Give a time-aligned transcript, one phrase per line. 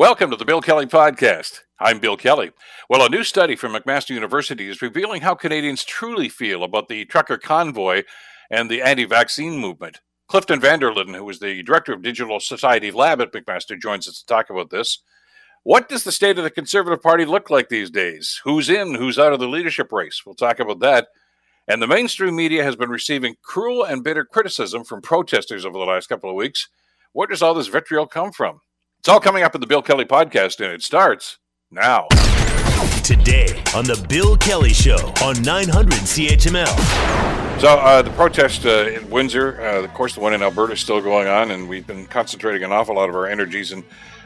[0.00, 1.60] Welcome to the Bill Kelly Podcast.
[1.78, 2.52] I'm Bill Kelly.
[2.88, 7.04] Well, a new study from McMaster University is revealing how Canadians truly feel about the
[7.04, 8.04] trucker convoy
[8.50, 10.00] and the anti vaccine movement.
[10.26, 14.24] Clifton Vanderlinden, who is the director of Digital Society Lab at McMaster, joins us to
[14.24, 15.02] talk about this.
[15.64, 18.40] What does the state of the Conservative Party look like these days?
[18.42, 20.22] Who's in, who's out of the leadership race?
[20.24, 21.08] We'll talk about that.
[21.68, 25.84] And the mainstream media has been receiving cruel and bitter criticism from protesters over the
[25.84, 26.70] last couple of weeks.
[27.12, 28.62] Where does all this vitriol come from?
[29.00, 31.38] It's all coming up in the Bill Kelly podcast, and it starts
[31.70, 32.06] now.
[33.02, 37.60] Today on the Bill Kelly Show on 900 CHML.
[37.62, 40.80] So uh, the protest uh, in Windsor, uh, of course, the one in Alberta is
[40.80, 43.84] still going on, and we've been concentrating an awful lot of our energies and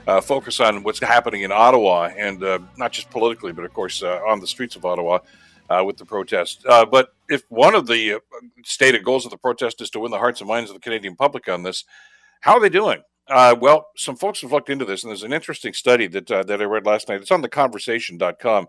[0.08, 4.02] uh, focus on what's happening in Ottawa, and uh, not just politically, but of course
[4.02, 5.20] uh, on the streets of Ottawa
[5.84, 6.64] with the protest.
[6.64, 8.18] but if one of the
[8.64, 11.14] stated goals of the protest is to win the hearts and minds of the Canadian
[11.14, 11.84] public on this,
[12.40, 13.02] how are they doing?
[13.28, 16.42] Uh, well, some folks have looked into this, and there's an interesting study that uh,
[16.42, 17.20] that I read last night.
[17.20, 18.66] It's on theconversation.com.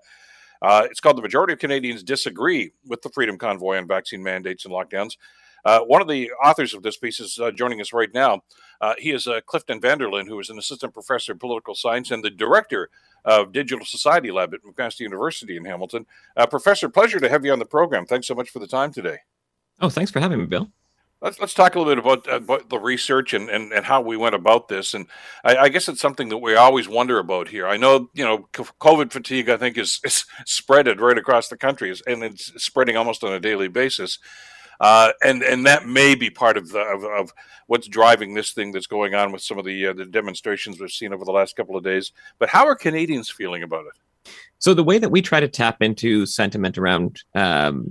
[0.61, 4.65] Uh, it's called "The Majority of Canadians Disagree with the Freedom Convoy on Vaccine Mandates
[4.65, 5.17] and Lockdowns."
[5.65, 8.43] Uh, one of the authors of this piece is uh, joining us right now.
[8.79, 12.29] Uh, he is Clifton Vanderlinden, who is an assistant professor of political science and the
[12.29, 12.89] director
[13.25, 16.05] of Digital Society Lab at McMaster University in Hamilton.
[16.51, 18.05] professor, pleasure to have you on the program.
[18.05, 19.17] Thanks so much for the time today.
[19.81, 20.69] Oh, thanks for having me, Bill.
[21.25, 24.15] Let's, let's talk a little bit about, about the research and, and, and how we
[24.15, 24.93] went about this.
[24.93, 25.07] And
[25.43, 27.65] I, I, guess it's something that we always wonder about here.
[27.65, 31.91] I know, you know, COVID fatigue, I think, is, is spreaded right across the country
[32.05, 34.19] and it's spreading almost on a daily basis.
[34.79, 37.31] Uh, and and that may be part of, the, of, of
[37.65, 40.91] what's driving this thing that's going on with some of the uh, the demonstrations we've
[40.91, 42.11] seen over the last couple of days.
[42.39, 43.93] But how are Canadians feeling about it?
[44.59, 47.85] So the way that we try to tap into sentiment around um,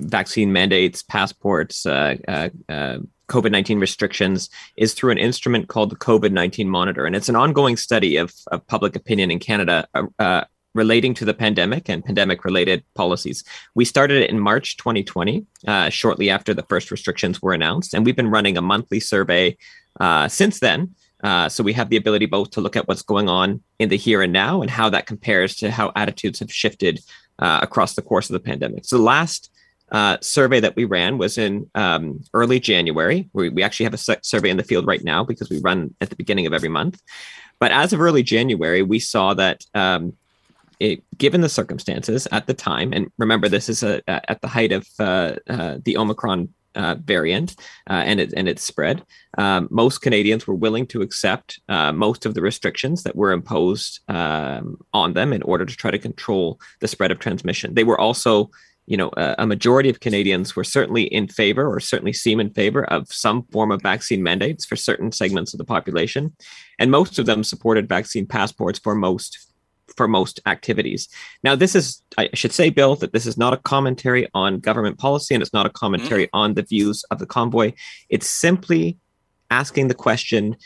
[0.00, 5.96] vaccine mandates, passports, uh, uh, uh, COVID 19 restrictions is through an instrument called the
[5.96, 7.06] COVID 19 Monitor.
[7.06, 11.24] And it's an ongoing study of, of public opinion in Canada uh, uh, relating to
[11.24, 13.42] the pandemic and pandemic related policies.
[13.74, 17.92] We started it in March 2020, uh, shortly after the first restrictions were announced.
[17.92, 19.56] And we've been running a monthly survey
[20.28, 20.94] since then.
[21.22, 23.96] Uh, so we have the ability both to look at what's going on in the
[23.96, 27.00] here and now and how that compares to how attitudes have shifted
[27.38, 28.84] uh, across the course of the pandemic.
[28.84, 29.50] So the last
[29.92, 33.28] uh, survey that we ran was in um, early January.
[33.32, 36.10] We, we actually have a survey in the field right now because we run at
[36.10, 37.00] the beginning of every month.
[37.58, 40.14] But as of early January, we saw that um,
[40.78, 44.48] it, given the circumstances at the time, and remember this is a, a, at the
[44.48, 47.56] height of uh, uh, the Omicron uh, variant
[47.88, 49.02] uh, and it and its spread.
[49.38, 54.00] Um, most Canadians were willing to accept uh, most of the restrictions that were imposed
[54.08, 57.74] um, on them in order to try to control the spread of transmission.
[57.74, 58.50] They were also,
[58.86, 62.50] you know, a, a, majority of Canadians were certainly in favor or certainly seem in
[62.50, 66.34] favor of some form of vaccine mandates for certain segments of the population,
[66.78, 69.49] and most of them supported vaccine passports for most
[69.96, 71.08] for most activities.
[71.42, 74.98] Now, this is, I should say, Bill, that this is not a commentary on government
[74.98, 76.36] policy and it's not a commentary mm-hmm.
[76.36, 77.72] on the views of the convoy.
[78.08, 78.98] It's simply
[79.50, 80.56] asking the question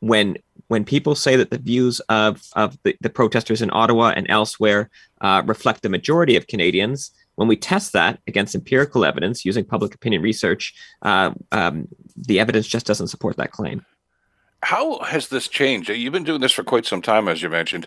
[0.00, 0.36] when
[0.68, 4.88] when people say that the views of, of the, the protesters in Ottawa and elsewhere
[5.20, 9.94] uh, reflect the majority of Canadians, when we test that against empirical evidence using public
[9.94, 13.84] opinion research, uh, um, the evidence just doesn't support that claim
[14.64, 15.88] how has this changed?
[15.88, 17.86] You've been doing this for quite some time, as you mentioned,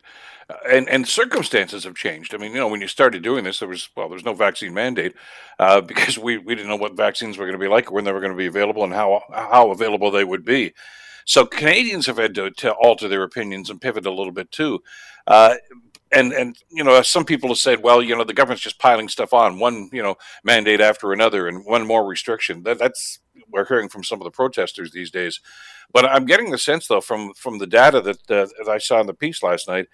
[0.49, 2.33] uh, and and circumstances have changed.
[2.33, 4.73] I mean, you know, when you started doing this, there was well, there's no vaccine
[4.73, 5.15] mandate
[5.59, 8.11] uh, because we we didn't know what vaccines were going to be like, when they
[8.11, 10.73] were going to be available, and how how available they would be.
[11.25, 14.81] So Canadians have had to, to alter their opinions and pivot a little bit too.
[15.27, 15.55] Uh,
[16.11, 19.09] and and you know some people have said well you know the government's just piling
[19.09, 23.19] stuff on one you know mandate after another and one more restriction that, that's
[23.51, 25.39] we're hearing from some of the protesters these days.
[25.93, 28.99] But i'm getting the sense though from from the data that, uh, that i saw
[28.99, 29.87] in the piece last night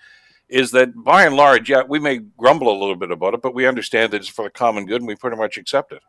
[0.49, 3.53] is that by and large yeah we may grumble a little bit about it but
[3.53, 6.01] we understand that it's for the common good and we pretty much accept it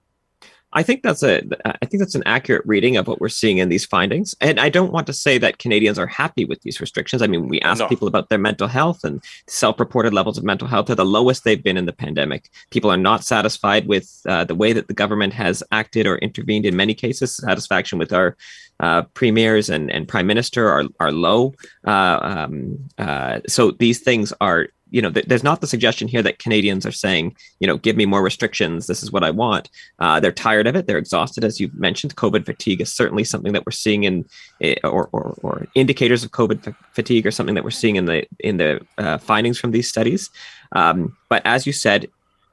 [0.74, 3.68] I think that's a I think that's an accurate reading of what we're seeing in
[3.68, 4.34] these findings.
[4.40, 7.22] And I don't want to say that Canadians are happy with these restrictions.
[7.22, 7.88] I mean, we ask no.
[7.88, 11.62] people about their mental health and self-reported levels of mental health are the lowest they've
[11.62, 12.50] been in the pandemic.
[12.70, 16.66] People are not satisfied with uh, the way that the government has acted or intervened
[16.66, 17.36] in many cases.
[17.36, 18.36] Satisfaction with our
[18.80, 21.54] uh, premiers and, and prime minister are are low.
[21.86, 26.22] Uh, um, uh, so these things are you know, th- there's not the suggestion here
[26.22, 28.86] that Canadians are saying, you know, give me more restrictions.
[28.86, 29.68] This is what I want.
[29.98, 30.86] Uh, they're tired of it.
[30.86, 32.14] They're exhausted, as you mentioned.
[32.14, 34.24] COVID fatigue is certainly something that we're seeing in,
[34.60, 38.04] eh, or, or, or indicators of COVID f- fatigue, or something that we're seeing in
[38.04, 40.30] the in the uh, findings from these studies.
[40.76, 42.06] Um, but as you said,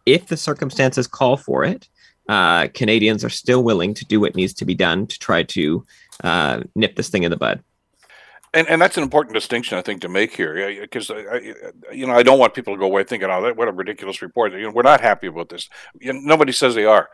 [0.07, 1.87] if the circumstances call for it,
[2.27, 5.85] uh, Canadians are still willing to do what needs to be done to try to
[6.23, 7.63] uh, nip this thing in the bud.
[8.53, 12.23] And, and that's an important distinction, I think, to make here, because you know I
[12.23, 14.71] don't want people to go away thinking, "Oh, that, what a ridiculous report." You know,
[14.71, 15.69] we're not happy about this.
[15.99, 17.09] You know, nobody says they are,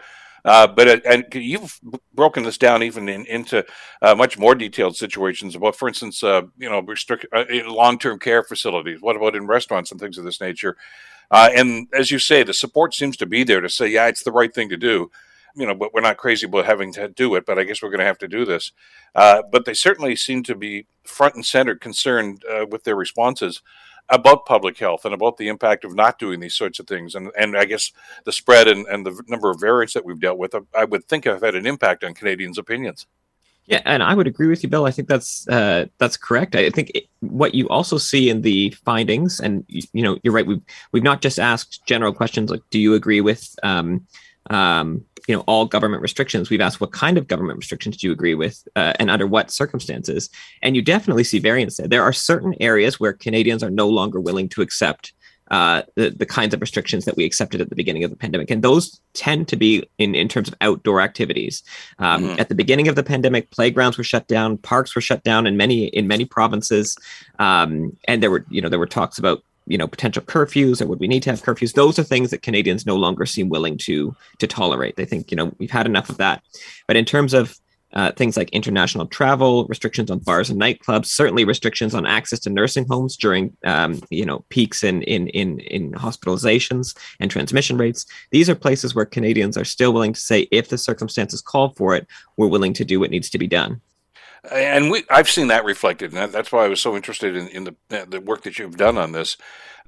[0.45, 1.79] uh, but it, and you've
[2.15, 3.63] broken this down even in, into
[4.01, 8.41] uh, much more detailed situations about, for instance, uh, you know, restrict uh, long-term care
[8.43, 8.99] facilities.
[9.01, 10.75] What about in restaurants and things of this nature?
[11.29, 14.23] Uh, and as you say, the support seems to be there to say, "Yeah, it's
[14.23, 15.11] the right thing to do."
[15.55, 17.45] You know, but we're not crazy about having to do it.
[17.45, 18.71] But I guess we're going to have to do this.
[19.15, 23.61] Uh, but they certainly seem to be front and center concerned uh, with their responses
[24.09, 27.15] about public health and about the impact of not doing these sorts of things.
[27.15, 27.91] And and I guess
[28.25, 31.25] the spread and, and the number of variants that we've dealt with, I would think
[31.25, 33.05] have had an impact on Canadians' opinions.
[33.67, 34.85] Yeah, and I would agree with you, Bill.
[34.85, 36.55] I think that's uh, that's correct.
[36.55, 40.33] I think it, what you also see in the findings, and you, you, know, you're
[40.33, 40.47] right.
[40.47, 40.61] We've
[40.93, 44.07] we've not just asked general questions like, "Do you agree with um,
[44.49, 48.13] um, you know all government restrictions we've asked what kind of government restrictions do you
[48.13, 50.29] agree with uh, and under what circumstances
[50.61, 54.19] and you definitely see variance there there are certain areas where canadians are no longer
[54.19, 55.13] willing to accept
[55.49, 58.51] uh, the, the kinds of restrictions that we accepted at the beginning of the pandemic.
[58.51, 61.63] And those tend to be in, in terms of outdoor activities.
[61.99, 62.39] Um, mm-hmm.
[62.39, 65.57] At the beginning of the pandemic, playgrounds were shut down, parks were shut down in
[65.57, 66.97] many in many provinces.
[67.39, 70.87] Um, and there were, you know, there were talks about you know potential curfews or
[70.87, 71.73] would we need to have curfews?
[71.73, 74.95] Those are things that canadians no longer seem willing to to tolerate.
[74.95, 76.43] They think you know we've had enough of that.
[76.87, 77.57] But in terms of
[77.93, 82.49] uh, things like international travel restrictions on bars and nightclubs certainly restrictions on access to
[82.49, 88.05] nursing homes during um, you know peaks in, in in in hospitalizations and transmission rates
[88.31, 91.95] these are places where canadians are still willing to say if the circumstances call for
[91.95, 92.05] it
[92.35, 93.79] we're willing to do what needs to be done
[94.51, 97.63] and we I've seen that reflected, and that's why I was so interested in, in
[97.63, 99.37] the the work that you've done on this.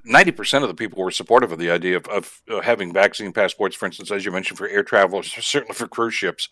[0.04, 3.76] Ninety percent of the people were supportive of the idea of, of having vaccine passports,
[3.76, 6.48] for instance, as you mentioned, for air travel, certainly for cruise ships.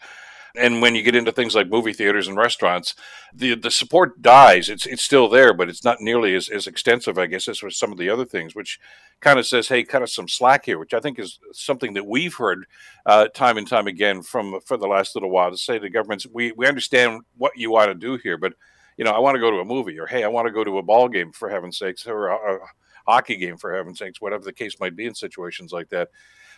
[0.57, 2.95] And when you get into things like movie theaters and restaurants,
[3.35, 4.69] the the support dies.
[4.69, 7.75] It's it's still there, but it's not nearly as, as extensive, I guess, as with
[7.75, 8.79] some of the other things, which
[9.21, 12.07] kind of says, "Hey, cut us some slack here," which I think is something that
[12.07, 12.67] we've heard
[13.07, 16.27] uh, time and time again from for the last little while to say to governments,
[16.33, 18.55] "We we understand what you want to do here, but
[18.97, 20.65] you know, I want to go to a movie, or hey, I want to go
[20.65, 22.59] to a ball game for heaven's sakes, or a, a
[23.07, 26.09] hockey game for heaven's sakes, whatever the case might be in situations like that."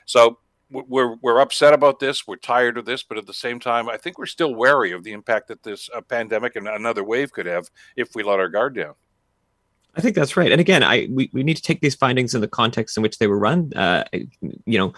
[0.06, 0.38] So
[0.70, 2.26] we're we're upset about this.
[2.26, 5.04] We're tired of this, but at the same time, I think we're still wary of
[5.04, 8.48] the impact that this uh, pandemic and another wave could have if we let our
[8.48, 8.94] guard down.
[9.96, 10.52] I think that's right.
[10.52, 13.18] And again, I we, we need to take these findings in the context in which
[13.18, 13.72] they were run.
[13.74, 14.04] Uh,
[14.40, 14.92] you know,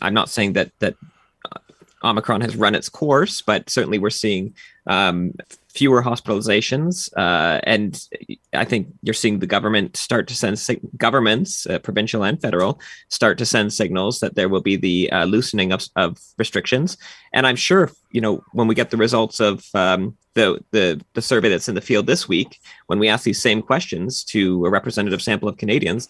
[0.00, 0.96] I'm not saying that that
[1.44, 1.60] uh,
[2.02, 4.54] Omicron has run its course, but certainly we're seeing
[4.86, 5.32] um,
[5.68, 8.04] fewer hospitalizations, uh, and
[8.52, 12.80] I think you're seeing the government start to send sig- governments, uh, provincial and federal,
[13.08, 16.96] start to send signals that there will be the uh, loosening of, of restrictions.
[17.32, 21.22] And I'm sure, you know, when we get the results of um, the, the the
[21.22, 24.70] survey that's in the field this week, when we ask these same questions to a
[24.70, 26.08] representative sample of Canadians,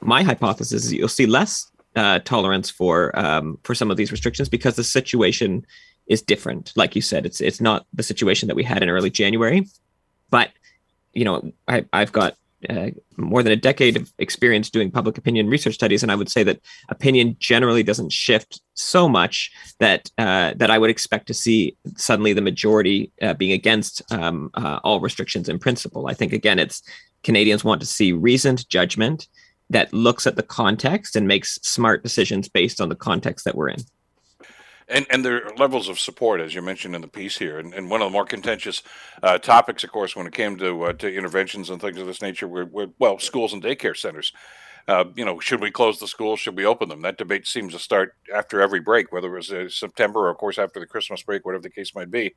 [0.00, 4.48] my hypothesis is you'll see less uh, tolerance for um, for some of these restrictions
[4.48, 5.66] because the situation
[6.06, 6.72] is different.
[6.76, 9.66] Like you said, it's it's not the situation that we had in early January,
[10.30, 10.50] but
[11.12, 12.36] you know, I, I've got
[12.68, 16.30] uh, more than a decade of experience doing public opinion research studies, and I would
[16.30, 21.34] say that opinion generally doesn't shift so much that uh, that I would expect to
[21.34, 26.08] see suddenly the majority uh, being against um, uh, all restrictions in principle.
[26.08, 26.82] I think again, it's
[27.22, 29.28] Canadians want to see reasoned judgment
[29.70, 33.68] that looks at the context and makes smart decisions based on the context that we're
[33.68, 33.80] in.
[34.88, 37.58] And and there are levels of support, as you mentioned in the piece here.
[37.58, 38.82] And, and one of the more contentious
[39.22, 42.22] uh, topics, of course, when it came to uh, to interventions and things of this
[42.22, 44.32] nature, were, were well, schools and daycare centers.
[44.86, 46.38] Uh, you know, should we close the schools?
[46.38, 47.02] Should we open them?
[47.02, 50.38] That debate seems to start after every break, whether it was uh, September or, of
[50.38, 52.36] course, after the Christmas break, whatever the case might be.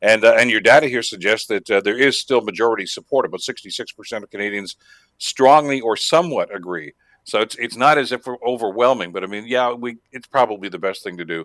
[0.00, 3.26] And uh, and your data here suggests that uh, there is still majority support.
[3.26, 4.76] About sixty six percent of Canadians
[5.18, 6.92] strongly or somewhat agree.
[7.24, 10.68] So it's it's not as if we're overwhelming, but I mean, yeah, we it's probably
[10.68, 11.44] the best thing to do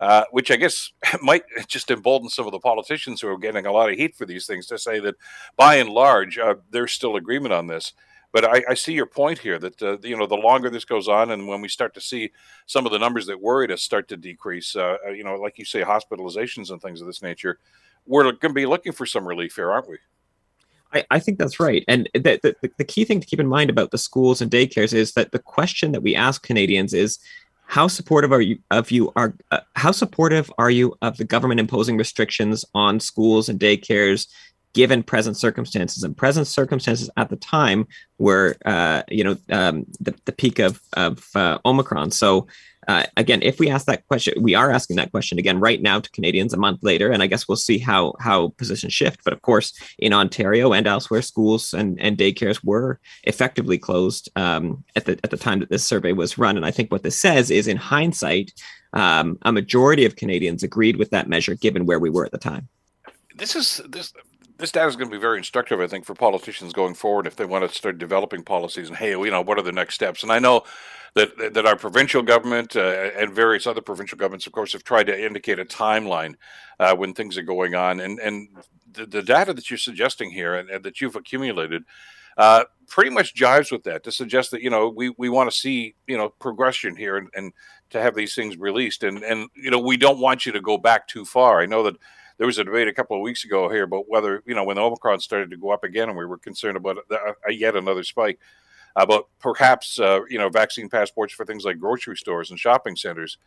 [0.00, 0.92] uh, which I guess
[1.22, 4.26] might just embolden some of the politicians who are getting a lot of heat for
[4.26, 5.16] these things to say that
[5.56, 7.92] by and large, uh, there's still agreement on this.
[8.32, 11.06] But I, I see your point here that uh, you know the longer this goes
[11.06, 12.32] on, and when we start to see
[12.66, 15.56] some of the numbers that worried us start to decrease, uh, uh, you know, like
[15.56, 17.60] you say, hospitalizations and things of this nature,
[18.06, 19.98] we're going to be looking for some relief here, aren't we?
[20.92, 21.84] I, I think that's right.
[21.88, 24.92] And the, the, the key thing to keep in mind about the schools and daycares
[24.92, 27.18] is that the question that we ask Canadians is
[27.66, 31.60] how supportive are you of you are uh, how supportive are you of the government
[31.60, 34.28] imposing restrictions on schools and daycares
[34.74, 36.02] given present circumstances.
[36.02, 37.86] And present circumstances at the time
[38.18, 42.10] were, uh, you know, um, the, the peak of, of uh, Omicron.
[42.10, 42.46] So
[42.86, 46.00] uh, again, if we ask that question, we are asking that question again right now
[46.00, 49.20] to Canadians a month later, and I guess we'll see how how positions shift.
[49.24, 54.84] But of course, in Ontario and elsewhere, schools and, and daycares were effectively closed um,
[54.96, 56.56] at the at the time that this survey was run.
[56.56, 58.52] And I think what this says is, in hindsight,
[58.92, 62.38] um, a majority of Canadians agreed with that measure, given where we were at the
[62.38, 62.68] time.
[63.36, 64.12] This is this
[64.64, 67.36] this data is going to be very instructive, I think, for politicians going forward if
[67.36, 70.22] they want to start developing policies and hey, you know, what are the next steps?
[70.22, 70.62] And I know
[71.12, 75.08] that that our provincial government uh, and various other provincial governments, of course, have tried
[75.08, 76.36] to indicate a timeline
[76.80, 78.48] uh, when things are going on, and and
[78.90, 81.82] the, the data that you're suggesting here and, and that you've accumulated.
[82.38, 85.56] Uh, pretty much jives with that to suggest that you know we, we want to
[85.56, 87.52] see you know progression here and, and
[87.90, 90.78] to have these things released and and you know we don't want you to go
[90.78, 91.60] back too far.
[91.60, 91.96] I know that
[92.38, 94.76] there was a debate a couple of weeks ago here about whether you know when
[94.76, 97.76] the Omicron started to go up again and we were concerned about a, a yet
[97.76, 98.38] another spike
[98.96, 103.38] about perhaps uh, you know vaccine passports for things like grocery stores and shopping centers.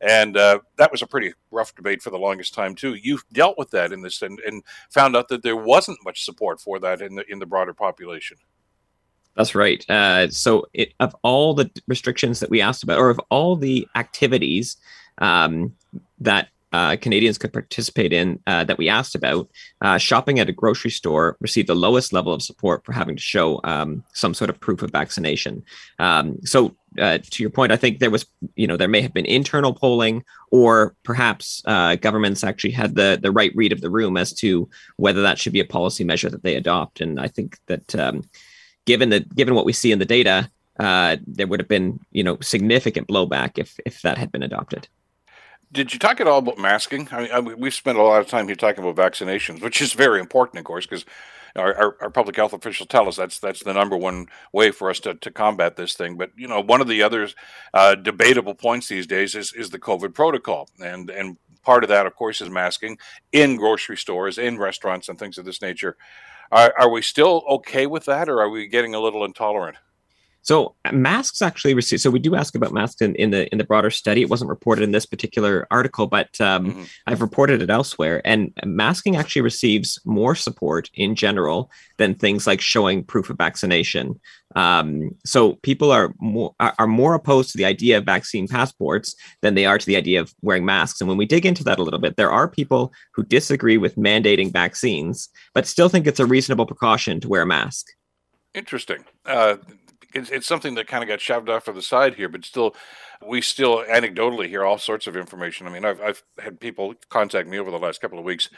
[0.00, 2.94] And uh, that was a pretty rough debate for the longest time too.
[2.94, 6.60] You've dealt with that in this and, and found out that there wasn't much support
[6.60, 8.36] for that in the in the broader population.
[9.36, 9.84] That's right.
[9.90, 13.86] Uh, so, it, of all the restrictions that we asked about, or of all the
[13.96, 14.76] activities
[15.18, 15.74] um,
[16.20, 19.48] that uh, Canadians could participate in uh, that we asked about,
[19.80, 23.22] uh, shopping at a grocery store received the lowest level of support for having to
[23.22, 25.62] show um, some sort of proof of vaccination.
[26.00, 28.26] Um, so, uh, to your point, I think there was,
[28.56, 33.18] you know, there may have been internal polling, or perhaps uh, governments actually had the
[33.22, 36.30] the right read of the room as to whether that should be a policy measure
[36.30, 37.00] that they adopt.
[37.00, 38.22] And I think that, um,
[38.84, 42.24] given the given what we see in the data, uh, there would have been, you
[42.24, 44.88] know, significant blowback if if that had been adopted.
[45.72, 47.08] Did you talk at all about masking?
[47.10, 49.92] I mean, I, we've spent a lot of time here talking about vaccinations, which is
[49.92, 51.04] very important, of course, because
[51.56, 54.90] our, our, our, public health officials tell us that's that's the number one way for
[54.90, 56.16] us to, to combat this thing.
[56.16, 57.28] But you know, one of the other
[57.72, 62.06] uh, debatable points these days is is the COVID protocol, and and part of that,
[62.06, 62.98] of course, is masking
[63.32, 65.96] in grocery stores, in restaurants, and things of this nature.
[66.52, 69.76] Are, are we still okay with that, or are we getting a little intolerant?
[70.44, 72.00] So masks actually receive.
[72.00, 74.20] So we do ask about masks in, in the in the broader study.
[74.20, 76.82] It wasn't reported in this particular article, but um, mm-hmm.
[77.06, 78.20] I've reported it elsewhere.
[78.26, 84.20] And masking actually receives more support in general than things like showing proof of vaccination.
[84.54, 89.54] Um, so people are more are more opposed to the idea of vaccine passports than
[89.54, 91.00] they are to the idea of wearing masks.
[91.00, 93.96] And when we dig into that a little bit, there are people who disagree with
[93.96, 97.86] mandating vaccines, but still think it's a reasonable precaution to wear a mask.
[98.54, 99.04] Interesting.
[99.24, 99.56] Uh,
[100.14, 102.74] it's, it's something that kind of got shoved off to the side here, but still,
[103.26, 105.66] we still anecdotally hear all sorts of information.
[105.66, 108.48] I mean, I've, I've had people contact me over the last couple of weeks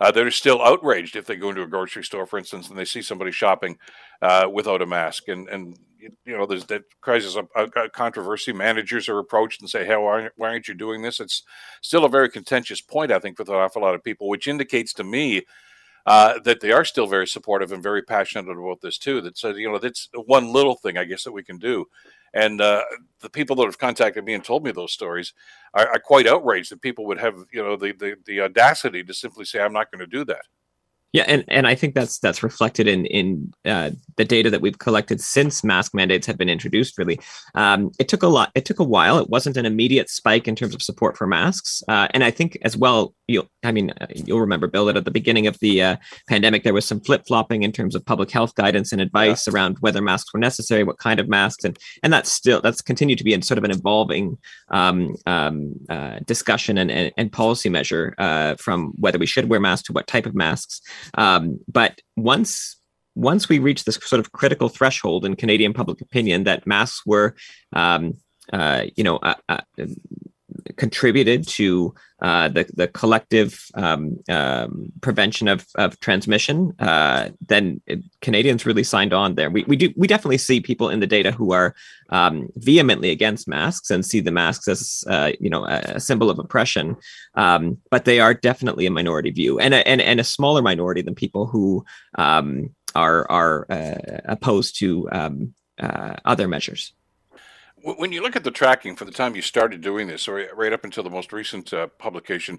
[0.00, 2.78] uh, that are still outraged if they go into a grocery store, for instance, and
[2.78, 3.78] they see somebody shopping
[4.20, 5.28] uh, without a mask.
[5.28, 8.52] And, and you know, there's that causes a, a, controversy.
[8.52, 11.42] Managers are approached and say, "Hey, why aren't, why aren't you doing this?" It's
[11.80, 14.92] still a very contentious point, I think, with an awful lot of people, which indicates
[14.94, 15.42] to me
[16.06, 19.20] uh, that they are still very supportive and very passionate about this too.
[19.20, 21.86] That says, you know, that's one little thing I guess that we can do.
[22.32, 22.82] And uh,
[23.20, 25.32] the people that have contacted me and told me those stories
[25.74, 29.14] are, are quite outraged that people would have, you know, the, the, the audacity to
[29.14, 30.44] simply say, "I'm not going to do that."
[31.12, 34.78] Yeah, and, and I think that's that's reflected in in uh, the data that we've
[34.78, 36.98] collected since mask mandates have been introduced.
[36.98, 37.18] Really,
[37.54, 38.50] um, it took a lot.
[38.54, 39.18] It took a while.
[39.18, 42.58] It wasn't an immediate spike in terms of support for masks, uh, and I think
[42.62, 43.14] as well.
[43.28, 45.96] You, I mean, uh, you'll remember, Bill, that at the beginning of the uh,
[46.28, 49.54] pandemic, there was some flip flopping in terms of public health guidance and advice yeah.
[49.54, 53.18] around whether masks were necessary, what kind of masks, and and that's still that's continued
[53.18, 54.36] to be in sort of an evolving
[54.68, 59.60] um, um, uh, discussion and, and, and policy measure uh, from whether we should wear
[59.60, 60.80] masks to what type of masks.
[61.14, 62.76] Um, but once
[63.16, 67.34] once we reached this sort of critical threshold in Canadian public opinion that masks were,
[67.72, 68.18] um,
[68.52, 69.60] uh, you know, uh, uh,
[70.76, 77.80] contributed to uh, the the collective um, um, prevention of of transmission, uh, then
[78.22, 79.50] Canadians really signed on there.
[79.50, 81.74] We we do we definitely see people in the data who are
[82.08, 86.38] um, vehemently against masks and see the masks as uh, you know a, symbol of
[86.38, 86.96] oppression,
[87.34, 91.02] um, but they are definitely a minority view and a, and and a smaller minority
[91.02, 96.94] than people who um, are are uh, opposed to um, uh, other measures
[97.94, 100.72] when you look at the tracking for the time you started doing this, or right
[100.72, 102.58] up until the most recent uh, publication,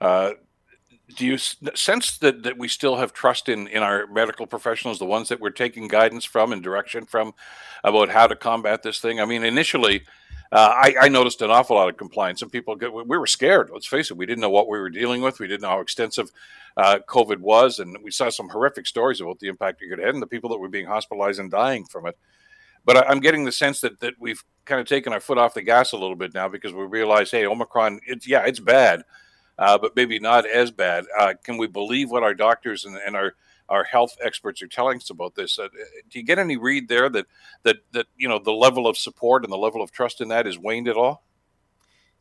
[0.00, 0.32] uh,
[1.16, 5.04] do you sense that, that we still have trust in, in our medical professionals, the
[5.04, 7.32] ones that we're taking guidance from and direction from
[7.82, 9.20] about how to combat this thing?
[9.20, 10.02] I mean, initially,
[10.52, 13.70] uh, I, I, noticed an awful lot of compliance, and people get, we were scared.
[13.72, 15.40] Let's face it, we didn't know what we were dealing with.
[15.40, 16.30] We didn't know how extensive
[16.76, 20.14] uh, COVID was, and we saw some horrific stories about the impact it could have
[20.14, 22.16] and the people that were being hospitalized and dying from it.
[22.84, 25.54] But I, am getting the sense that that we've kind of taken our foot off
[25.54, 29.02] the gas a little bit now because we realize, hey, Omicron, it's yeah, it's bad,
[29.58, 31.04] uh, but maybe not as bad.
[31.18, 33.34] Uh, can we believe what our doctors and, and our
[33.70, 35.58] our health experts are telling us about this.
[35.58, 35.68] Uh,
[36.10, 37.26] do you get any read there that
[37.62, 40.46] that that you know the level of support and the level of trust in that
[40.46, 41.22] is waned at all?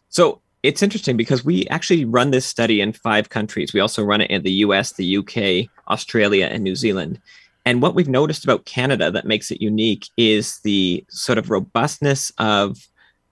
[0.10, 3.74] So it's interesting because we actually run this study in five countries.
[3.74, 7.20] We also run it in the U.S., the U.K., Australia, and New Zealand.
[7.66, 12.32] And what we've noticed about Canada that makes it unique is the sort of robustness
[12.38, 12.78] of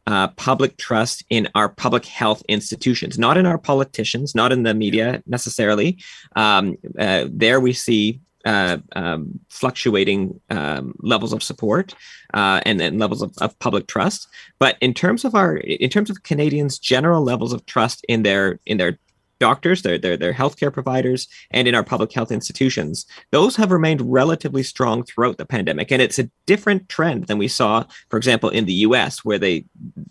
[0.08, 4.74] uh, public trust in our public health institutions, not in our politicians, not in the
[4.74, 5.98] media necessarily.
[6.36, 11.94] Um, uh, there we see uh, um, fluctuating um, levels of support
[12.34, 14.30] uh, and, and levels of, of, public trust.
[14.58, 18.60] But in terms of our, in terms of Canadians' general levels of trust in their
[18.66, 18.98] in their
[19.40, 24.02] doctors, their, their, their healthcare providers, and in our public health institutions, those have remained
[24.02, 25.92] relatively strong throughout the pandemic.
[25.92, 29.66] And it's a different trend than we saw, for example, in the US, where they,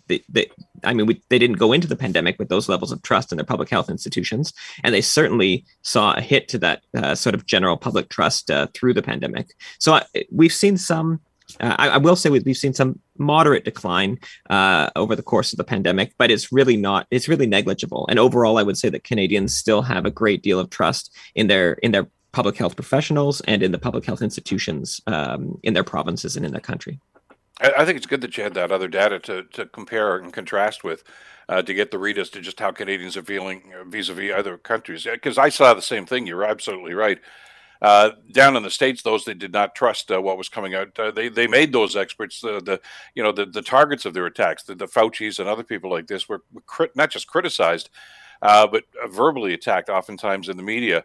[0.07, 0.49] they, they
[0.83, 3.37] I mean, we, they didn't go into the pandemic with those levels of trust in
[3.37, 4.53] their public health institutions.
[4.83, 8.67] And they certainly saw a hit to that uh, sort of general public trust uh,
[8.73, 9.53] through the pandemic.
[9.79, 11.21] So uh, we've seen some
[11.61, 14.19] uh, I, I, will say we've seen some moderate decline
[14.49, 17.07] uh, over the course of the pandemic, but it's really not.
[17.11, 18.05] It's really negligible.
[18.09, 21.47] And overall, I would say that Canadians still have a great deal of trust in
[21.47, 25.83] their in their public health professionals and in the public health institutions um, in their
[25.83, 26.99] provinces and in their country.
[27.59, 30.83] I, think it's good that you had that other data to to compare and contrast
[30.83, 31.03] with.
[31.49, 35.07] Uh, to get the read as to just how Canadians are feeling vis-a-vis other countries,
[35.09, 36.27] because I saw the same thing.
[36.27, 37.19] You're absolutely right.
[37.81, 40.97] Uh, down in the states, those that did not trust uh, what was coming out,
[40.99, 42.79] uh, they they made those experts uh, the
[43.15, 44.63] you know the, the targets of their attacks.
[44.63, 47.89] The, the Fauci's and other people like this were, were crit- not just criticized,
[48.41, 51.03] uh, but verbally attacked, oftentimes in the media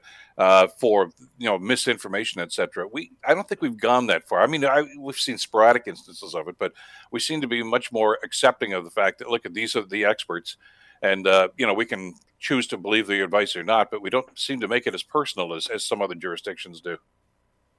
[0.78, 2.86] for you know misinformation, etc.
[2.90, 4.40] We I don't think we've gone that far.
[4.40, 6.72] I mean, I, we've seen sporadic instances of it, but
[7.10, 9.82] we seem to be much more accepting of the fact that look at these are
[9.82, 10.56] the experts
[11.02, 14.10] and uh, you know we can choose to believe the advice or not, but we
[14.10, 16.98] don't seem to make it as personal as, as some other jurisdictions do.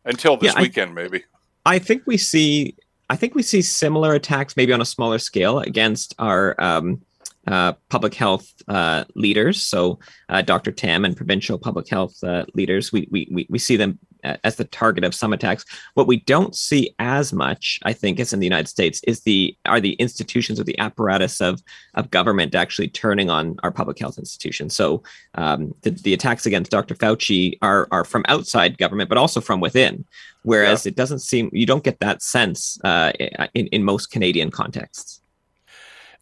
[0.06, 1.24] Until this yeah, weekend, I, maybe.
[1.66, 2.76] I think we see.
[3.10, 7.02] I think we see similar attacks, maybe on a smaller scale, against our um,
[7.48, 9.62] uh, public health uh, leaders.
[9.62, 10.72] So, uh, Dr.
[10.72, 15.04] Tam and provincial public health uh, leaders, we, we, we see them as the target
[15.04, 15.66] of some attacks.
[15.94, 19.56] What we don't see as much, I think, as in the United States, is the
[19.66, 21.62] are the institutions or the apparatus of
[21.94, 24.76] of government actually turning on our public health institutions.
[24.76, 25.04] So
[25.36, 26.96] um, the, the attacks against Dr.
[26.96, 30.06] Fauci are are from outside government, but also from within.
[30.44, 30.90] Whereas yeah.
[30.90, 33.12] it doesn't seem you don't get that sense uh,
[33.54, 35.22] in in most Canadian contexts.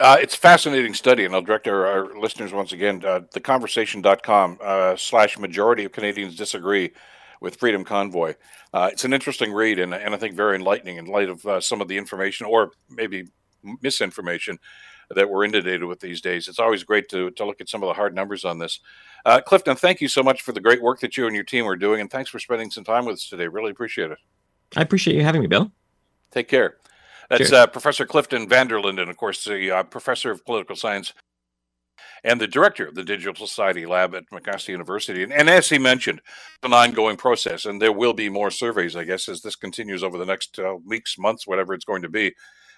[0.01, 3.05] Uh, it's a fascinating study, and I'll direct our, our listeners once again.
[3.05, 6.91] Uh, theconversation.com uh, slash majority of Canadians disagree
[7.41, 8.35] with Freedom Convoy.
[8.73, 11.59] Uh, it's an interesting read and, and I think very enlightening in light of uh,
[11.59, 13.27] some of the information or maybe
[13.81, 14.57] misinformation
[15.15, 16.47] that we're inundated with these days.
[16.47, 18.79] It's always great to, to look at some of the hard numbers on this.
[19.25, 21.67] Uh, Clifton, thank you so much for the great work that you and your team
[21.67, 23.47] are doing, and thanks for spending some time with us today.
[23.47, 24.17] Really appreciate it.
[24.75, 25.69] I appreciate you having me, Bill.
[26.31, 26.77] Take care.
[27.29, 31.13] That's uh, Professor Clifton Vanderlinden, of course, the uh, professor of political science
[32.23, 35.23] and the director of the Digital Society Lab at McMaster University.
[35.23, 36.21] And, and as he mentioned,
[36.63, 40.17] an ongoing process, and there will be more surveys, I guess, as this continues over
[40.17, 42.33] the next uh, weeks, months, whatever it's going to be.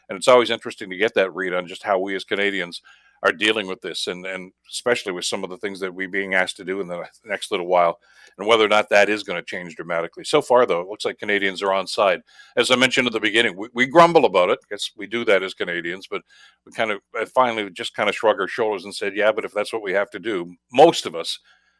[0.10, 2.82] And it's always interesting to get that read on just how we as Canadians
[3.24, 6.34] are dealing with this, and and especially with some of the things that we're being
[6.34, 8.00] asked to do in the next little while,
[8.38, 10.24] and whether or not that is going to change dramatically.
[10.26, 12.22] So far, though, it looks like Canadians are on side.
[12.58, 14.60] As I mentioned at the beginning, we, we grumble about it.
[14.70, 16.22] Guess we do that as Canadians, but
[16.66, 17.00] we kind of
[17.34, 19.94] finally just kind of shrug our shoulders and said, "Yeah, but if that's what we
[19.94, 21.40] have to do, most of us."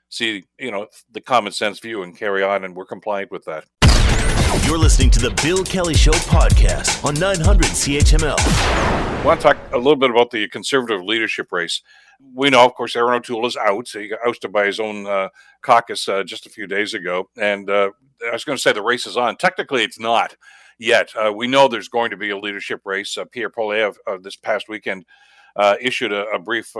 [0.10, 3.66] see you know the common sense view and carry on and we're compliant with that
[4.66, 8.93] you're listening to the Bill Kelly Show podcast on 900 CHML.
[9.24, 11.82] I want to talk a little bit about the conservative leadership race.
[12.36, 13.88] We know, of course, Erin O'Toole is out.
[13.88, 15.30] He got ousted by his own uh,
[15.62, 17.30] caucus uh, just a few days ago.
[17.38, 17.92] And uh,
[18.28, 19.38] I was going to say the race is on.
[19.38, 20.36] Technically, it's not
[20.78, 21.10] yet.
[21.16, 23.18] Uh, we know there's going to be a leadership race.
[23.18, 25.06] Uh, Pierre Poilievre this past weekend
[25.56, 26.76] uh, issued a, a brief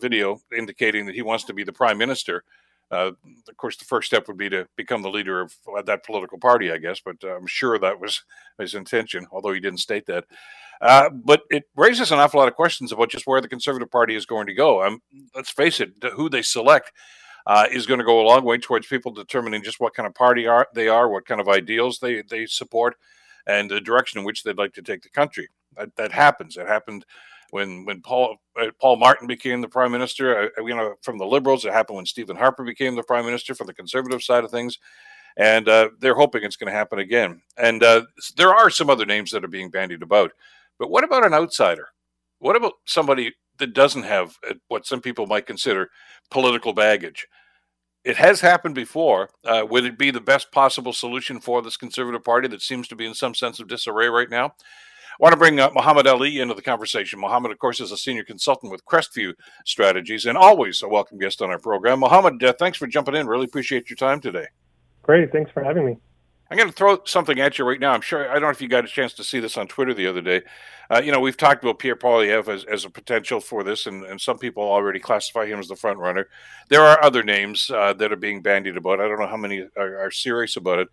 [0.00, 2.42] video indicating that he wants to be the prime minister.
[2.90, 3.12] Uh,
[3.48, 5.54] of course, the first step would be to become the leader of
[5.84, 7.00] that political party, I guess.
[7.00, 8.24] But uh, I'm sure that was
[8.58, 10.24] his intention, although he didn't state that.
[10.84, 14.14] Uh, but it raises an awful lot of questions about just where the Conservative Party
[14.14, 14.84] is going to go.
[14.84, 15.00] Um,
[15.34, 16.92] let's face it, who they select
[17.46, 20.14] uh, is going to go a long way towards people determining just what kind of
[20.14, 22.96] party are they are, what kind of ideals they they support,
[23.46, 25.48] and the direction in which they'd like to take the country.
[25.74, 26.58] That, that happens.
[26.58, 27.06] It happened
[27.50, 30.50] when when Paul uh, Paul Martin became the prime minister.
[30.58, 33.54] Uh, you know, from the Liberals, it happened when Stephen Harper became the prime minister
[33.54, 34.78] for the Conservative side of things,
[35.36, 37.40] and uh, they're hoping it's going to happen again.
[37.56, 38.02] And uh,
[38.36, 40.32] there are some other names that are being bandied about,
[40.78, 41.88] but what about an outsider?
[42.38, 45.90] What about somebody that doesn't have uh, what some people might consider
[46.30, 47.26] political baggage?
[48.04, 49.30] It has happened before.
[49.44, 52.96] Uh, would it be the best possible solution for this Conservative Party that seems to
[52.96, 54.46] be in some sense of disarray right now?
[54.46, 57.20] I want to bring uh, Muhammad Ali into the conversation.
[57.20, 59.32] Muhammad, of course, is a senior consultant with Crestview
[59.64, 62.00] Strategies and always a welcome guest on our program.
[62.00, 63.28] Muhammad, uh, thanks for jumping in.
[63.28, 64.48] Really appreciate your time today.
[65.02, 65.30] Great.
[65.30, 65.96] Thanks for having me.
[66.50, 67.92] I'm going to throw something at you right now.
[67.92, 69.94] I'm sure I don't know if you got a chance to see this on Twitter
[69.94, 70.42] the other day.
[70.90, 74.04] Uh, you know, we've talked about Pierre Poilievre as, as a potential for this, and,
[74.04, 76.28] and some people already classify him as the front runner.
[76.68, 79.00] There are other names uh, that are being bandied about.
[79.00, 80.88] I don't know how many are, are serious about it,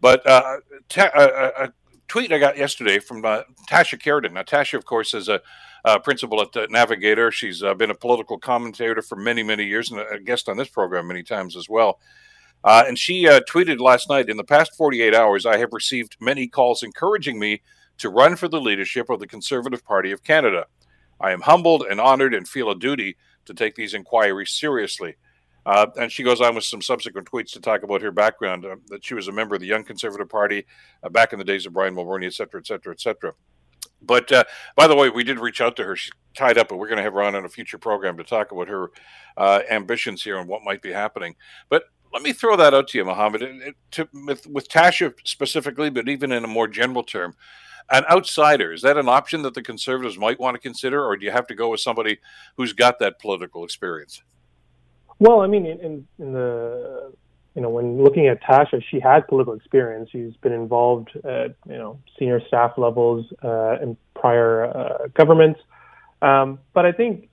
[0.00, 0.58] but uh,
[0.96, 1.72] a, a,
[2.06, 4.32] tweet I got yesterday from uh, Tasha Kheiriddin.
[4.32, 5.40] Now, Tasha, of course, is a,
[6.02, 7.30] principal at uh, Navigator.
[7.30, 10.68] She's uh, been a political commentator for many, many years, and a guest on this
[10.68, 11.98] program many times as well.
[12.64, 16.16] Uh, and she uh, tweeted last night In the past 48 hours, I have received
[16.20, 17.62] many calls encouraging me
[17.98, 20.66] to run for the leadership of the Conservative Party of Canada.
[21.20, 25.14] I am humbled and honored and feel a duty to take these inquiries seriously.
[25.66, 28.76] Uh, and she goes on with some subsequent tweets to talk about her background uh,
[28.88, 30.66] that she was a member of the Young Conservative Party
[31.02, 33.32] uh, back in the days of Brian Mulroney, et cetera, et cetera, et cetera.
[34.02, 34.44] But uh,
[34.76, 35.96] by the way, we did reach out to her.
[35.96, 38.24] She's tied up, but we're going to have her on in a future program to
[38.24, 38.90] talk about her
[39.36, 41.34] uh, ambitions here and what might be happening.
[41.70, 45.90] But let me throw that out to you, Mohammed, it, to, with, with Tasha specifically,
[45.90, 47.34] but even in a more general term.
[47.90, 51.26] An outsider, is that an option that the conservatives might want to consider, or do
[51.26, 52.18] you have to go with somebody
[52.56, 54.22] who's got that political experience?
[55.18, 57.12] Well, I mean, in, in the
[57.54, 60.08] you know, when looking at Tasha, she has political experience.
[60.10, 65.60] She's been involved at you know senior staff levels uh, in prior uh, governments.
[66.22, 67.28] Um, but I think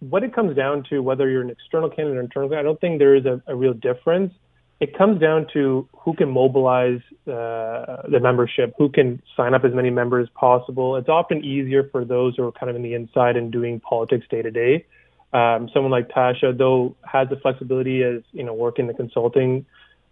[0.00, 2.98] what it comes down to, whether you're an external candidate or internal, I don't think
[2.98, 4.32] there is a, a real difference.
[4.80, 9.74] It comes down to who can mobilize uh, the membership, who can sign up as
[9.74, 10.94] many members as possible.
[10.96, 14.26] It's often easier for those who are kind of in the inside and doing politics
[14.30, 14.86] day to day.
[15.32, 19.66] Um, someone like Tasha, though, has the flexibility as you know, work in the consulting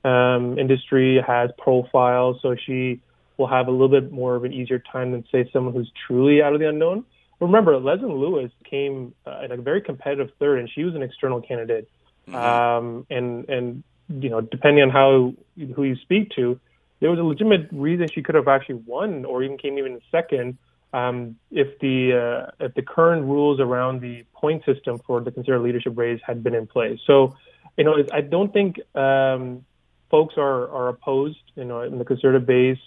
[0.05, 3.01] um, industry, has profile, so she
[3.37, 6.43] will have a little bit more of an easier time than say someone who's truly
[6.43, 7.05] out of the unknown.
[7.41, 11.41] Remember, Leslyn Lewis came uh, in a very competitive third, and she was an external
[11.41, 11.89] candidate.
[12.29, 12.35] Mm-hmm.
[12.35, 15.35] Um, and and you know, depending on how
[15.75, 16.59] who you speak to,
[17.01, 20.57] there was a legitimate reason she could have actually won, or even came even second,
[20.93, 25.61] um, if the uh, if the current rules around the point system for the considered
[25.61, 26.99] leadership race had been in place.
[27.07, 27.37] So,
[27.77, 29.65] you know, I don't think um,
[30.11, 32.79] folks are are opposed, you know, in the conservative base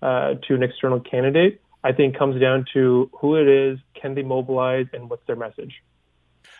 [0.00, 1.60] uh, to an external candidate.
[1.82, 5.82] I think comes down to who it is, can they mobilize, and what's their message.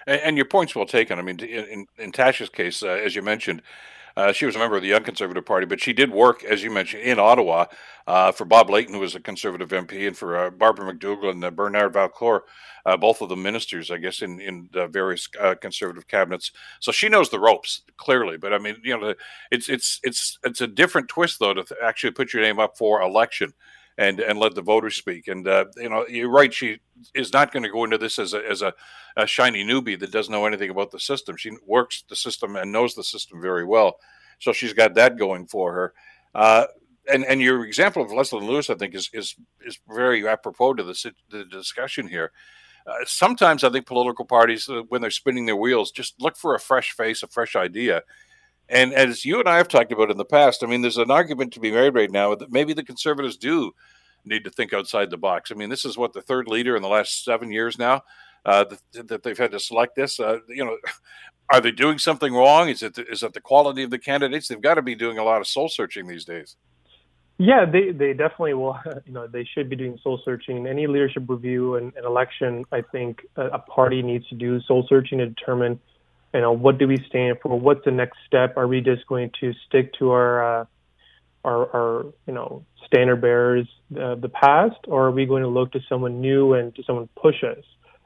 [0.06, 1.18] And, and your point's well taken.
[1.18, 3.62] I mean, in, in Tasha's case, uh, as you mentioned,
[4.16, 6.62] uh, she was a member of the Young Conservative Party, but she did work, as
[6.62, 7.66] you mentioned, in Ottawa
[8.06, 11.44] uh, for Bob Layton, who was a Conservative MP, and for uh, Barbara McDougall and
[11.44, 12.44] uh, Bernard Valcourt,
[12.84, 15.28] uh, both of them ministers, I guess, in in various
[15.60, 16.50] Conservative cabinets.
[16.80, 18.36] So she knows the ropes clearly.
[18.36, 19.14] But I mean, you know,
[19.50, 23.00] it's it's it's it's a different twist though to actually put your name up for
[23.00, 23.52] election
[23.98, 25.28] and and let the voters speak.
[25.28, 26.52] And uh, you know, you're right.
[26.52, 26.78] She
[27.14, 28.72] is not going to go into this as a as a,
[29.16, 31.36] a, shiny newbie that doesn't know anything about the system.
[31.36, 33.98] She works the system and knows the system very well,
[34.38, 35.94] so she's got that going for her.
[36.34, 36.66] Uh,
[37.12, 40.82] and and your example of Leslyn Lewis, I think, is is is very apropos to
[40.82, 42.32] the, the discussion here.
[42.86, 46.54] Uh, sometimes I think political parties, uh, when they're spinning their wheels, just look for
[46.54, 48.02] a fresh face, a fresh idea.
[48.70, 51.10] And as you and I have talked about in the past, I mean, there's an
[51.10, 53.72] argument to be made right now that maybe the conservatives do
[54.24, 55.50] need to think outside the box.
[55.50, 58.02] I mean, this is what the third leader in the last seven years now
[58.44, 60.20] uh, that, that, they've had to select this.
[60.20, 60.76] Uh, you know,
[61.52, 62.68] are they doing something wrong?
[62.68, 64.48] Is it is it the quality of the candidates?
[64.48, 66.56] They've got to be doing a lot of soul searching these days.
[67.38, 68.78] Yeah, they, they definitely will.
[69.06, 70.66] You know, they should be doing soul searching.
[70.66, 74.86] Any leadership review and an election, I think a, a party needs to do soul
[74.88, 75.80] searching to determine,
[76.34, 77.58] you know, what do we stand for?
[77.58, 78.56] What's the next step?
[78.56, 80.64] Are we just going to stick to our uh,
[81.44, 85.72] our, our you know standard bearers of the past, or are we going to look
[85.72, 87.64] to someone new and to someone push us?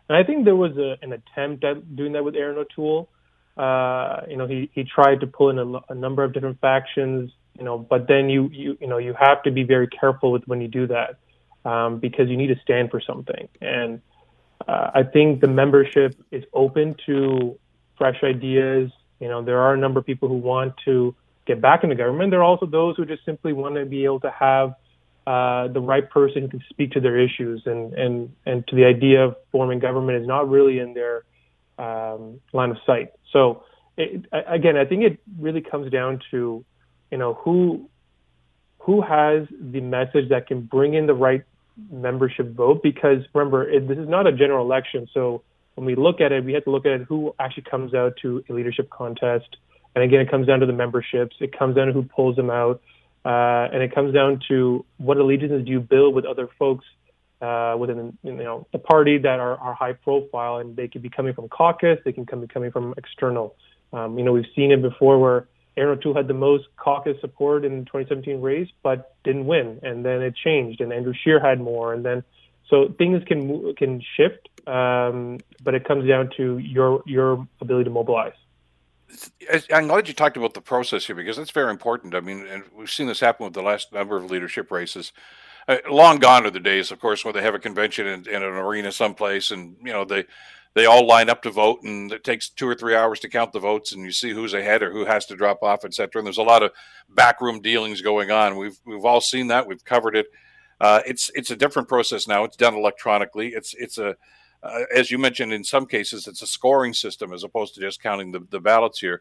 [0.08, 3.08] And I think there was a, an attempt at doing that with Erin O'Toole.
[3.56, 7.30] Uh, you know, he, he tried to pull in a, a, number of different factions,
[7.56, 10.42] you know, but then you, you, you know, you have to be very careful with
[10.46, 11.18] when you do that,
[11.64, 13.48] um, because you need to stand for something.
[13.60, 14.02] And,
[14.66, 17.56] uh, I think the membership is open to
[17.96, 18.90] fresh ideas.
[19.20, 21.14] You know, there are a number of people who want to
[21.46, 22.30] get back into government.
[22.30, 24.74] There are also those who just simply want to be able to have
[25.26, 28.84] uh, the right person who can speak to their issues and, and, and to the
[28.84, 31.24] idea of forming government is not really in their
[31.78, 33.12] um, line of sight.
[33.32, 33.64] So
[33.96, 36.64] it, again, I think it really comes down to,
[37.10, 37.88] you know, who
[38.78, 41.42] who has the message that can bring in the right
[41.90, 42.82] membership vote.
[42.82, 45.42] Because remember, it, this is not a general election, so
[45.74, 48.44] when we look at it, we have to look at who actually comes out to
[48.48, 49.56] a leadership contest.
[49.94, 51.36] And again, it comes down to the memberships.
[51.40, 52.80] It comes down to who pulls them out.
[53.24, 56.84] Uh, and it comes down to what allegiances do you build with other folks
[57.40, 61.10] uh, within you know the party that are, are high profile, and they could be
[61.10, 63.54] coming from caucus, they can come be coming from external.
[63.92, 67.64] Um, you know, we've seen it before where Erin O'Toole had the most caucus support
[67.64, 71.60] in the 2017 race, but didn't win, and then it changed, and Andrew Scheer had
[71.60, 72.24] more, and then
[72.68, 77.90] so things can can shift, um, but it comes down to your your ability to
[77.90, 78.34] mobilize.
[79.72, 82.14] I'm glad you talked about the process here because that's very important.
[82.14, 85.12] I mean, and we've seen this happen with the last number of leadership races.
[85.68, 88.42] Uh, long gone are the days, of course, where they have a convention in, in,
[88.42, 90.24] an arena someplace, and you know they
[90.74, 93.52] they all line up to vote, and it takes two or three hours to count
[93.52, 96.20] the votes, and you see who's ahead or who has to drop off, etc.
[96.20, 96.72] And there's a lot of
[97.08, 98.56] backroom dealings going on.
[98.56, 99.66] We've we've all seen that.
[99.66, 100.26] We've covered it.
[100.80, 102.44] Uh, it's it's a different process now.
[102.44, 103.48] It's done electronically.
[103.48, 104.16] It's it's a
[104.62, 108.02] uh, as you mentioned, in some cases, it's a scoring system as opposed to just
[108.02, 109.20] counting the, the ballots here.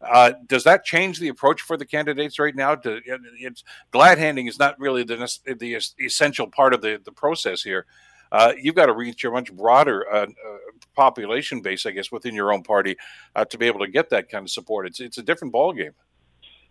[0.00, 2.74] Uh, does that change the approach for the candidates right now?
[2.74, 3.00] To,
[3.38, 7.86] it's glad handing is not really the the essential part of the, the process here.
[8.32, 10.56] Uh, you've got to reach a much broader uh, uh,
[10.96, 12.96] population base, I guess, within your own party
[13.36, 14.86] uh, to be able to get that kind of support.
[14.86, 15.92] It's it's a different ball game.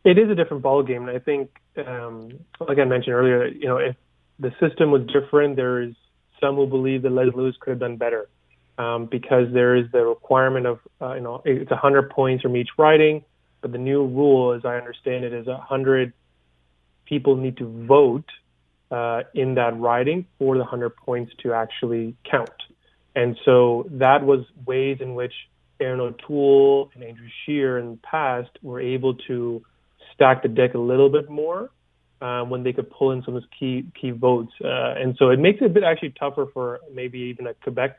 [0.04, 3.68] It is a different ball game, and I think, um, like I mentioned earlier, you
[3.68, 3.96] know, if
[4.42, 5.94] the system was different, there is
[6.42, 8.28] some who believe that Leslyn Lewis could have done better
[8.78, 12.70] um, because there is the requirement of, uh, you know, it's 100 points from each
[12.78, 13.24] riding,
[13.62, 16.12] but the new rule, as I understand it, is 100
[17.06, 18.26] people need to vote
[18.90, 22.50] uh, in that riding for the 100 points to actually count.
[23.16, 25.34] And so that was ways in which
[25.80, 29.64] Erin O'Toole and Andrew Scheer in the past were able to
[30.14, 31.70] stack the deck a little bit more
[32.22, 34.54] um, when they could pull in some of those key key votes.
[34.64, 37.98] Uh, and so it makes it a bit actually tougher for maybe even a Quebec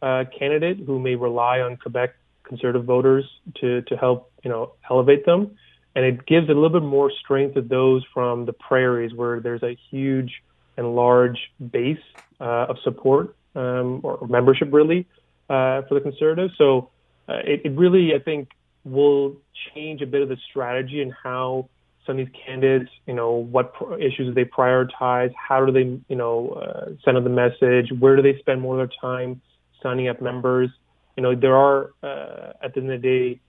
[0.00, 3.24] uh, candidate who may rely on Quebec conservative voters
[3.60, 5.56] to to help you know elevate them.
[5.94, 9.64] And it gives a little bit more strength to those from the prairies where there's
[9.64, 10.42] a huge
[10.76, 11.38] and large
[11.72, 11.98] base
[12.40, 15.06] uh, of support um, or membership really
[15.50, 16.54] uh, for the conservatives.
[16.56, 16.90] So
[17.28, 18.50] uh, it, it really I think
[18.84, 19.36] will
[19.74, 21.68] change a bit of the strategy and how
[22.08, 25.32] some of these candidates, you know, what issues do they prioritize?
[25.34, 27.92] How do they, you know, uh, send out the message?
[27.98, 29.42] Where do they spend more of their time
[29.82, 30.70] signing up members?
[31.18, 33.40] You know, there are, uh, at the end of the day,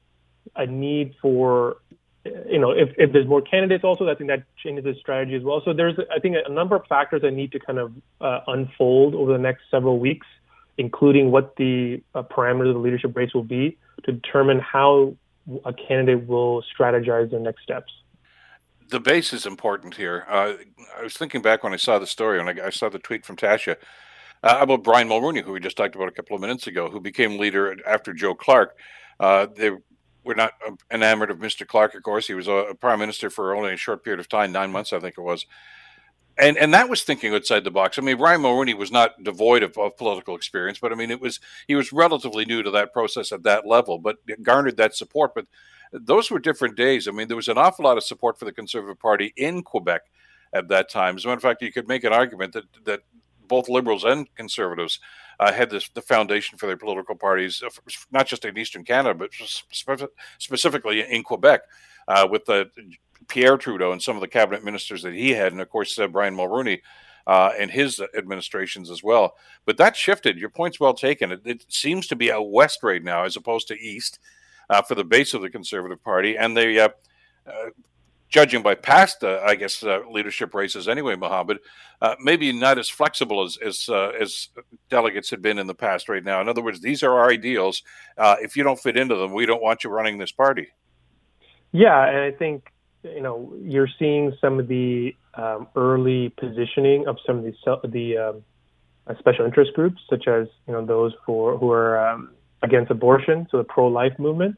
[0.58, 1.78] a need for,
[2.26, 5.44] you know, if, if there's more candidates also, I think that changes the strategy as
[5.44, 5.62] well.
[5.64, 9.16] So there's, I think, a number of factors that need to kind of uh, unfold
[9.16, 10.28] over the next several weeks,
[10.78, 15.16] including what the uh, parameters of the leadership race will be to determine how
[15.64, 17.94] a candidate will strategize their next steps
[18.90, 20.26] the base is important here.
[20.28, 20.54] Uh,
[20.98, 23.26] I was thinking back when I saw the story, and I, I saw the tweet
[23.26, 23.76] from Tasha
[24.44, 27.00] uh, about Brian Mulroney, who we just talked about a couple of minutes ago, who
[27.00, 28.78] became leader after Joe Clark.
[29.20, 29.72] Uh, they
[30.24, 30.54] were not
[30.92, 31.68] enamored of Mr.
[31.68, 32.28] Clark, of course.
[32.28, 35.00] He was a, prime minister for only a short period of time, nine months, I
[35.00, 35.46] think it was.
[36.38, 38.00] And and that was thinking outside the box.
[38.00, 41.20] I mean, Brian Mulroney was not devoid of, of political experience, but I mean, it
[41.20, 45.36] was he was relatively new to that process at that level, but garnered that support.
[45.36, 45.48] But
[45.92, 47.08] those were different days.
[47.08, 50.02] I mean, there was an awful lot of support for the Conservative Party in Quebec
[50.54, 51.16] at that time.
[51.16, 53.02] As a matter of fact, you could make an argument that that
[53.48, 55.00] both liberals and conservatives
[55.40, 57.70] uh, had this the foundation for their political parties, uh,
[58.12, 61.62] not just in Eastern Canada, but spe- specifically in Quebec,
[62.08, 62.70] uh, with the
[63.28, 66.08] Pierre Trudeau and some of the cabinet ministers that he had, and of course uh,
[66.08, 66.82] Brian Mulroney.
[67.28, 69.36] Uh, and his administrations as well.
[69.64, 70.40] But that shifted.
[70.40, 71.32] Your point's well taken.
[71.32, 74.18] It, it, seems to be out west right now as opposed to east
[74.88, 76.90] for the base of the Conservative Party, and they, uh,
[77.48, 77.70] uh,
[78.30, 81.58] judging by past, uh, I guess, uh, leadership races anyway, Mohammed,
[82.02, 84.50] uh, maybe not as flexible as as, as
[84.90, 86.08] delegates had been in the past.
[86.08, 87.84] Right now, in other words, these are our ideals.
[88.18, 90.68] if you don't fit into them, we don't want you running this party.
[91.72, 92.72] Yeah, and I think
[93.04, 97.54] you know you're seeing some of the um, early positioning of some of the
[97.90, 98.44] the um,
[99.18, 103.58] special interest groups, such as you know those for who are um, against abortion, so
[103.58, 104.58] the pro-life movement,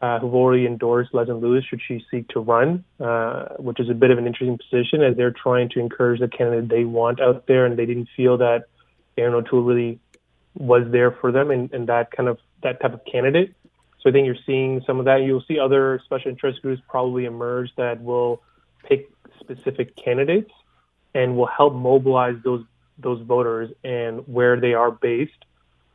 [0.00, 3.94] uh, who've already endorsed Leslyn Lewis should she seek to run, uh, which is a
[3.94, 7.46] bit of an interesting position as they're trying to encourage the candidate they want out
[7.46, 8.64] there, and they didn't feel that
[9.16, 10.00] Erin O'Toole really
[10.54, 13.54] was there for them and, and that kind of that type of candidate.
[14.00, 15.22] So I think you're seeing some of that.
[15.22, 18.42] You'll see other special interest groups probably emerge that will
[18.84, 19.10] pick
[19.40, 20.50] specific candidates
[21.14, 22.64] and will help mobilize those
[22.98, 25.44] those voters and where they are based.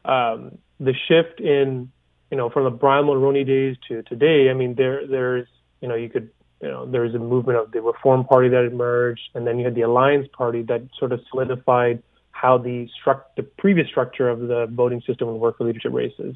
[0.06, 1.92] Um, the shift in,
[2.32, 5.48] you know, from the Brian Mulroney days to today, I mean, there there's,
[5.82, 6.30] you know, you could,
[6.62, 9.76] you know, there's a movement of the Reform Party that emerged, and then you had
[9.76, 14.68] the Alliance Party that sort of solidified how the struct the previous structure of the
[14.68, 16.36] voting system would work for leadership races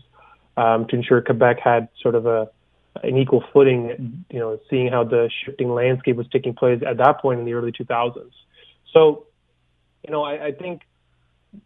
[0.57, 2.49] um, to ensure Quebec had sort of a
[3.03, 7.21] an equal footing, you know, seeing how the shifting landscape was taking place at that
[7.21, 8.31] point in the early 2000s.
[8.91, 9.27] So,
[10.05, 10.81] you know, I, I think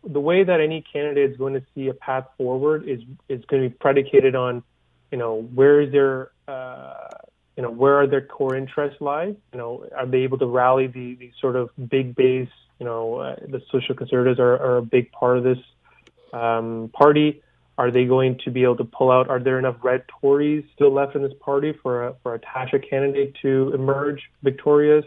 [0.04, 3.64] the way that any candidate is going to see a path forward is is going
[3.64, 4.64] to be predicated on,
[5.12, 7.08] you know, where is their, uh,
[7.56, 9.36] you know, where are their core interests lie?
[9.54, 12.50] You know, are they able to rally the the sort of big base?
[12.80, 15.60] You know, uh, the social conservatives are, are a big part of this
[16.34, 17.42] um, party.
[17.78, 19.30] Are they going to be able to pull out?
[19.30, 22.90] Are there enough red Tories still left in this party for a, for a Tasha
[22.90, 25.06] candidate to emerge victorious?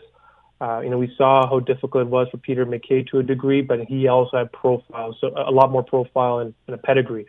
[0.60, 3.62] Uh, you know, we saw how difficult it was for Peter MacKay to a degree,
[3.62, 7.26] but he also had profile, so a lot more profile and, and a pedigree.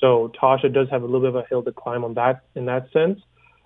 [0.00, 2.66] So Tasha does have a little bit of a hill to climb on that in
[2.66, 3.20] that sense.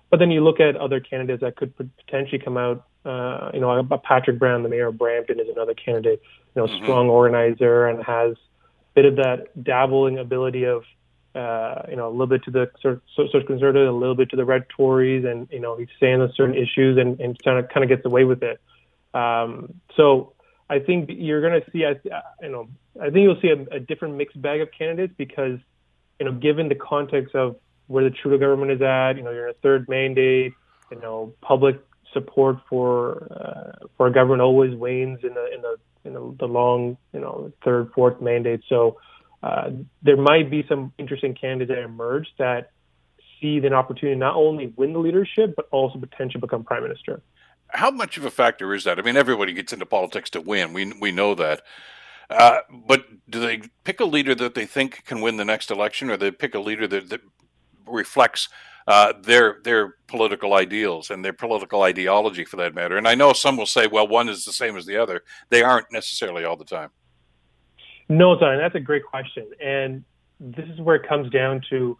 [0.09, 2.85] But then you look at other candidates that could potentially come out.
[3.05, 6.21] Uh, you know, Patrick Brown, the mayor of Brampton, is another candidate.
[6.55, 6.83] You know, mm-hmm.
[6.83, 10.83] strong organizer and has a bit of that dabbling ability of,
[11.35, 14.29] uh, you know, a little bit to the sort of social conservative, a little bit
[14.29, 17.59] to the red Tories, and you know, he's saying on certain issues and, and kind
[17.59, 18.61] of kind of gets away with it.
[19.13, 20.33] Um, so
[20.69, 22.67] I think you're going to see, you know,
[22.99, 25.59] I think you'll see a, a, different mixed bag of candidates because,
[26.19, 29.47] you know, given the context of where the Trudeau government is at, you know, you're
[29.47, 30.53] in a third mandate,
[30.91, 31.79] you know, public
[32.11, 36.45] support for uh, for a government always wanes in the in the in the, the
[36.45, 38.61] long, you know, third, fourth mandate.
[38.67, 38.97] So
[39.41, 39.71] uh,
[40.01, 42.71] there might be some interesting candidates that emerge that
[43.41, 47.21] see an opportunity not only win the leadership but also potentially become prime minister
[47.73, 48.99] how much of a factor is that?
[48.99, 50.73] I mean, everybody gets into politics to win.
[50.73, 51.61] We we know that.
[52.29, 56.09] Uh, but do they pick a leader that they think can win the next election,
[56.09, 57.21] or they pick a leader that, that
[57.85, 58.49] reflects
[58.87, 62.97] uh, their their political ideals and their political ideology, for that matter?
[62.97, 65.23] And I know some will say, well, one is the same as the other.
[65.49, 66.89] They aren't necessarily all the time.
[68.09, 70.03] No, Simon, that's a great question, and
[70.39, 71.97] this is where it comes down to,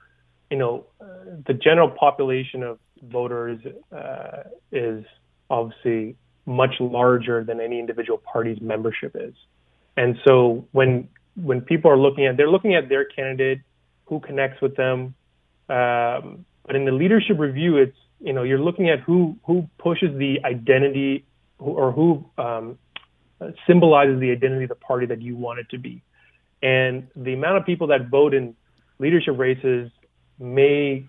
[0.50, 1.06] you know, uh,
[1.48, 3.60] the general population of voters
[3.92, 5.06] uh, is
[5.54, 9.34] obviously much larger than any individual party's membership is.
[9.96, 13.62] And so when when people are looking at, they're looking at their candidate,
[14.06, 15.16] who connects with them.
[15.70, 20.18] Um, but in the leadership review, it's you know you're looking at who who pushes
[20.18, 21.26] the identity
[21.60, 22.78] or who um,
[23.68, 26.02] symbolizes the identity of the party that you want it to be.
[26.62, 28.56] And the amount of people that vote in
[29.00, 29.92] leadership races
[30.40, 31.08] may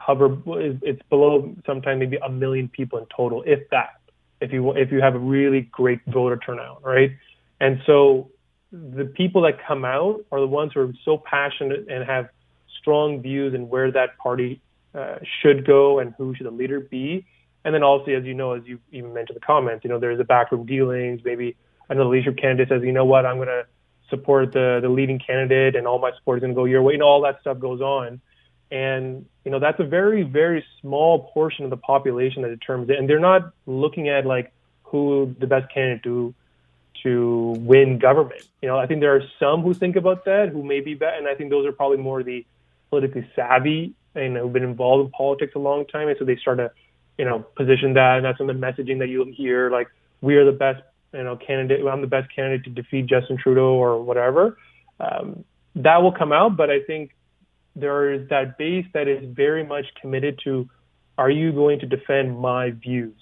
[0.00, 0.38] hover
[0.82, 4.00] it's below sometimes maybe a million people in total if that
[4.40, 7.12] if you if you have a really great voter turnout right?
[7.60, 8.30] And so
[8.72, 12.30] the people that come out are the ones who are so passionate and have
[12.80, 14.62] strong views in where that party
[14.94, 17.26] uh, should go and who should the leader be.
[17.64, 19.98] And then also as you know as you even mentioned in the comments you know
[19.98, 21.56] there's a backroom dealings maybe
[21.90, 23.26] another leadership candidate says you know what?
[23.26, 23.66] I'm going to
[24.08, 26.94] support the the leading candidate and all my support is going to go your way
[26.94, 28.22] and all that stuff goes on
[28.70, 32.98] and you know that's a very very small portion of the population that determines it.
[32.98, 34.52] And they're not looking at like
[34.84, 36.34] who the best candidate to
[37.02, 38.46] to win government.
[38.62, 41.18] You know i think there are some who think about that who may be bad
[41.18, 42.44] and i think those are probably more the
[42.90, 46.08] politically savvy and who've been involved in politics a long time.
[46.08, 46.70] And so they start to
[47.18, 48.16] you know position that.
[48.16, 49.88] And that's in the messaging that you'll hear like
[50.20, 53.74] we are the best you know candidate i'm the best candidate to defeat justin trudeau
[53.74, 54.58] or whatever.
[54.98, 55.44] Um,
[55.76, 57.12] that will come out but i think
[57.76, 60.68] there is that base that is very much committed to
[61.16, 63.20] are you going to defend my views?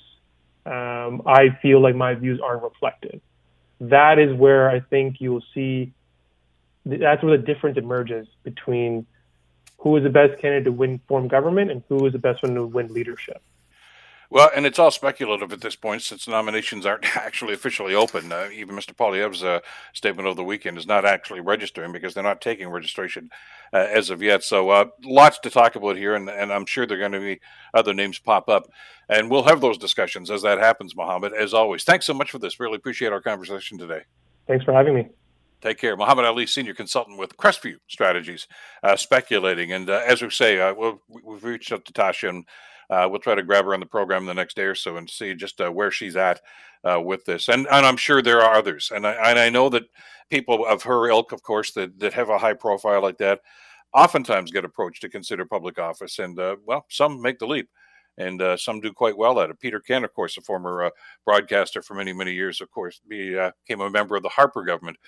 [0.64, 3.20] Um, I feel like my views aren't reflected.
[3.80, 5.92] That is where I think you'll see
[6.86, 9.06] that's where the difference emerges between
[9.78, 12.54] who is the best candidate to win form government and who is the best one
[12.54, 13.42] to win leadership.
[14.30, 18.30] Well, and it's all speculative at this point since nominations aren't actually officially open.
[18.30, 18.94] Uh, even Mr.
[18.94, 19.60] Poilievre's uh,
[19.94, 23.30] statement of the weekend is not actually registering because they're not taking registration
[23.72, 24.44] uh, as of yet.
[24.44, 27.20] So, uh, lots to talk about here, and, and I'm sure there are going to
[27.20, 27.40] be
[27.72, 28.68] other names pop up.
[29.08, 31.84] And we'll have those discussions as that happens, Mohammed, as always.
[31.84, 32.60] Thanks so much for this.
[32.60, 34.02] Really appreciate our conversation today.
[34.46, 35.08] Thanks for having me.
[35.60, 35.96] Take care.
[35.96, 38.46] Mohammed Ali, senior consultant with Crestview Strategies,
[38.82, 39.72] uh, speculating.
[39.72, 42.44] And uh, as we say, uh, we'll, we've reached out to Tasha and
[42.90, 45.10] uh, we'll try to grab her on the program the next day or so and
[45.10, 46.40] see just uh, where she's at
[46.84, 47.48] uh, with this.
[47.48, 48.92] And and I'm sure there are others.
[48.94, 49.84] And I and I know that
[50.30, 53.40] people of her ilk, of course, that that have a high profile like that,
[53.92, 56.18] oftentimes get approached to consider public office.
[56.20, 57.68] And well, some make the leap.
[58.18, 59.60] and uh, some do quite well at it.
[59.60, 60.90] Peter Kent, of course, a former uh,
[61.24, 64.98] broadcaster for many, many years, of course, uh, became a member of the Harper government.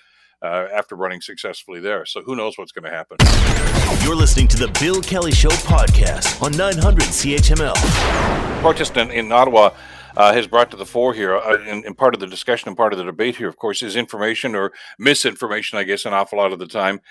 [0.43, 2.03] Uh, after running successfully there.
[2.03, 3.17] So who knows what's going to happen?
[4.03, 7.75] You're listening to the Bill Kelly Show podcast on 900 CHML.
[8.61, 9.69] Protest in, in Ottawa
[10.17, 12.77] uh, has brought to the fore here, uh, and, and, part of the discussion and
[12.77, 16.39] part of the debate here, of course, is information or misinformation, I guess, an awful
[16.39, 17.01] lot of the time.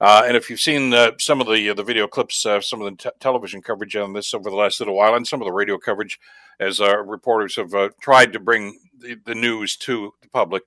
[0.00, 2.80] Uh, and if you've seen uh, some of the uh, the video clips, uh, some
[2.80, 5.44] of the t- television coverage on this over the last little while, and some of
[5.44, 6.18] the radio coverage,
[6.58, 10.62] as our reporters have uh, tried to bring the, the, news to the public,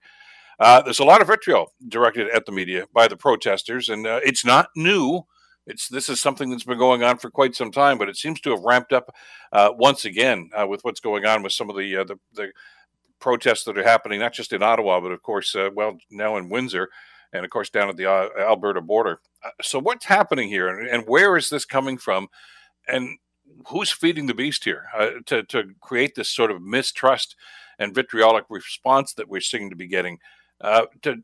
[0.59, 4.45] uh, there's a lot of vitriol directed at the media by the protesters, and it's
[4.45, 5.23] not new.
[5.65, 8.41] It's this is something that's been going on for quite some time, but it seems
[8.41, 9.13] to have ramped up
[9.53, 12.51] once again with what's going on with some of the the, the
[13.19, 16.89] protests that are happening, not just in Ottawa, but of course, well, now in Windsor
[17.33, 19.19] and of course down at the uh, Alberta border.
[19.43, 22.27] Uh, so what's happening here, and where is this coming from,
[22.87, 23.17] and
[23.67, 27.35] who's feeding the beast here uh, to to create this sort of mistrust
[27.79, 30.19] and vitriolic response that we're seeming to be getting?
[30.63, 31.17] Uh, to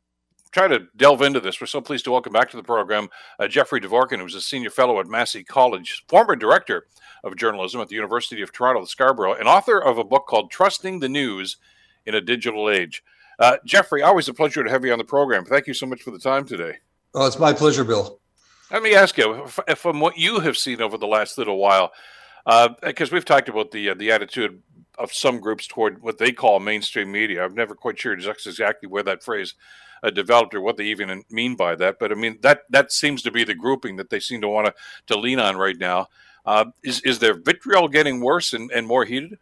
[0.51, 3.07] try to delve into this, we're so pleased to welcome back to the program
[3.39, 6.87] uh, Jeffrey Dvorkin, who's a senior fellow at Massey College, former director
[7.23, 10.99] of journalism at the University of Toronto, Scarborough, and author of a book called Trusting
[10.99, 11.57] the News
[12.05, 13.03] in a Digital Age.
[13.39, 15.45] Uh, Jeffrey, always a pleasure to have you on the program.
[15.45, 16.73] Thank you so much for the time today.
[17.13, 18.19] Oh, it's my pleasure, Bill.
[18.71, 21.91] Let me ask you, from what you have seen over the last little while,
[22.45, 24.61] because uh, we've talked about the uh, the attitude
[24.99, 27.43] of some groups toward what they call mainstream media.
[27.43, 29.55] I'm never quite sure exactly where that phrase
[30.03, 31.97] uh, developed or what they even mean by that.
[31.99, 34.67] But I mean that that seems to be the grouping that they seem to want
[34.67, 34.73] to
[35.07, 36.07] to lean on right now.
[36.45, 39.37] Uh, is is their vitriol getting worse and, and more heated?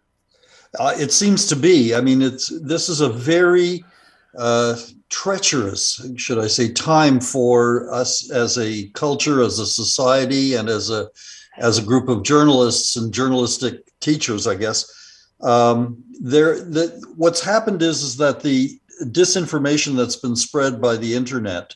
[0.80, 1.96] Uh, it seems to be.
[1.96, 3.84] I mean, it's this is a very
[4.38, 4.76] uh,
[5.10, 10.90] treacherous, should I say, time for us as a culture, as a society, and as
[10.90, 11.10] a
[11.58, 14.86] as a group of journalists and journalistic teachers, I guess.
[15.42, 21.14] Um, there, the, what's happened is is that the disinformation that's been spread by the
[21.14, 21.76] internet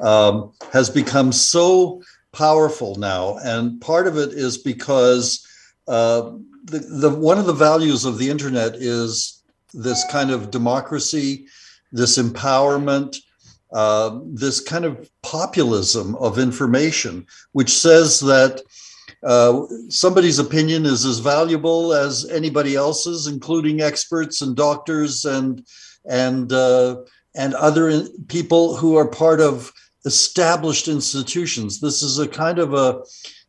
[0.00, 5.46] um, has become so powerful now, and part of it is because
[5.88, 6.32] uh,
[6.64, 9.42] the, the one of the values of the internet is
[9.74, 11.46] this kind of democracy,
[11.90, 13.16] this empowerment,
[13.72, 18.60] uh, this kind of populism of information, which says that
[19.24, 25.64] uh, somebody's opinion is as valuable as anybody else's, including experts and doctors and
[26.08, 26.96] and uh,
[27.36, 29.72] and other people who are part of
[30.04, 31.80] established institutions.
[31.80, 33.02] This is a kind of a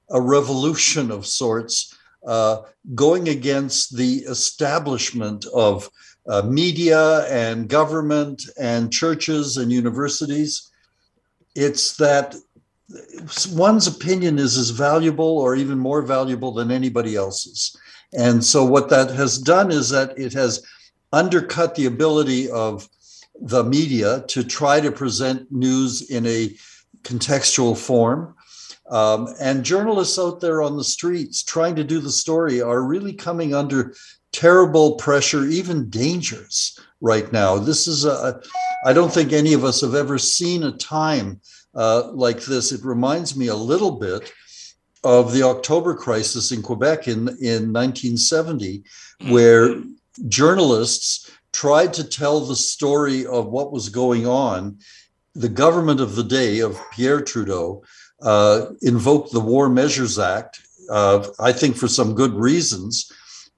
[0.10, 1.98] a revolution of sorts
[2.28, 2.58] uh,
[2.94, 5.90] going against the establishment of
[6.28, 10.72] uh, media and government and churches and universities.
[11.56, 12.36] It's that
[13.52, 17.76] one's opinion is as valuable or even more valuable than anybody else's.
[18.14, 20.64] And so, what that has done is that it has
[21.12, 22.88] undercut the ability of
[23.40, 26.56] the media to try to present news in a
[27.04, 28.36] contextual form.
[28.90, 33.14] Um, and journalists out there on the streets trying to do the story are really
[33.14, 33.96] coming under
[34.34, 37.58] terrible pressure, even dangers right now.
[37.58, 38.42] This is a,
[38.86, 41.40] I don't think any of us have ever seen a time
[41.76, 42.72] uh, like this.
[42.72, 44.32] It reminds me a little bit
[45.04, 48.84] of the October crisis in Quebec in, in 1970,
[49.28, 49.76] where
[50.28, 54.78] journalists tried to tell the story of what was going on.
[55.36, 57.84] The government of the day of Pierre Trudeau
[58.22, 63.12] uh, invoked the War Measures Act, uh, I think for some good reasons.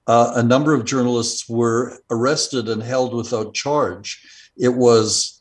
[0.06, 4.22] Uh, a number of journalists were arrested and held without charge.
[4.56, 5.35] It was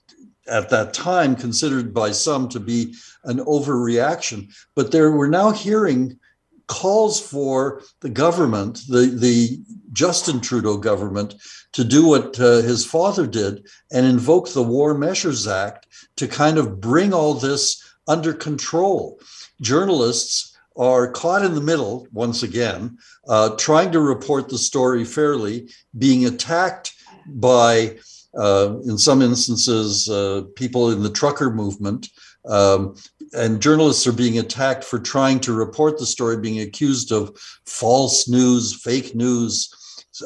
[0.47, 2.93] at that time considered by some to be
[3.23, 6.19] an overreaction, but there we're now hearing
[6.67, 9.59] calls for the government, the, the
[9.93, 11.35] Justin Trudeau government,
[11.73, 15.87] to do what uh, his father did and invoke the War Measures Act
[16.17, 19.19] to kind of bring all this under control.
[19.61, 25.69] Journalists are caught in the middle once again, uh, trying to report the story fairly,
[25.97, 26.93] being attacked
[27.27, 27.97] by,
[28.37, 32.09] uh, in some instances, uh, people in the trucker movement.
[32.47, 32.95] Um,
[33.33, 38.29] and journalists are being attacked for trying to report the story, being accused of false
[38.29, 39.69] news, fake news,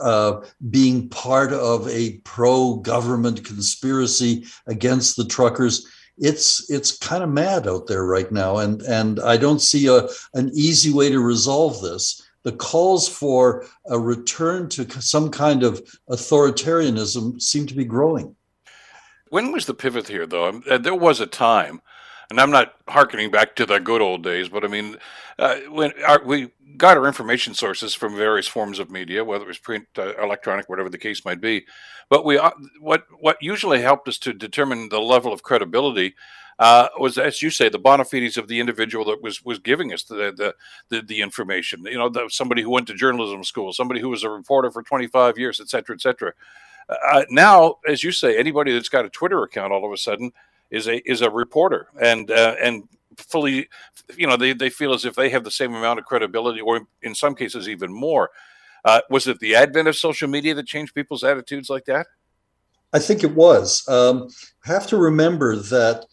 [0.02, 5.88] uh, being part of a pro government conspiracy against the truckers
[6.20, 10.08] it's it's kind of mad out there right now, and and I don't see a
[10.34, 12.22] an easy way to resolve this.
[12.44, 18.36] The calls for a return to some kind of authoritarianism seem to be growing.
[19.30, 20.60] When was the pivot here, though?
[20.80, 21.82] There was a time
[22.30, 24.98] and I'm not harkening back to the good old days, but I mean,
[25.38, 29.48] uh, when our, we got our information sources from various forms of media, whether it
[29.48, 31.66] was print, uh, electronic, whatever the case might be.
[32.10, 36.16] But we uh, what what usually helped us to determine the level of credibility
[36.60, 39.94] uh, was, as you say, the bona fides of the individual that was was giving
[39.94, 40.56] us the the
[40.90, 41.84] the, the information.
[41.86, 44.84] You know, the, somebody who went to journalism school, somebody who was a reporter for
[44.84, 46.34] 25 years, et cetera, et cetera.
[46.90, 50.32] Uh, now, as you say, anybody that's got a Twitter account all of a sudden
[50.72, 53.68] is a is a reporter, and uh, and fully,
[54.16, 56.82] you know, they, they feel as if they have the same amount of credibility, or
[57.02, 58.30] in some cases even more.
[58.86, 62.08] Uh, was it the advent of social media that changed people's attitudes like that?
[62.94, 63.88] I think it was.
[63.88, 64.30] Um,
[64.64, 66.06] have to remember that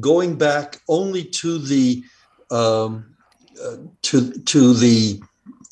[0.00, 2.02] going back only to the
[2.50, 3.14] um,
[3.62, 5.20] uh, to to the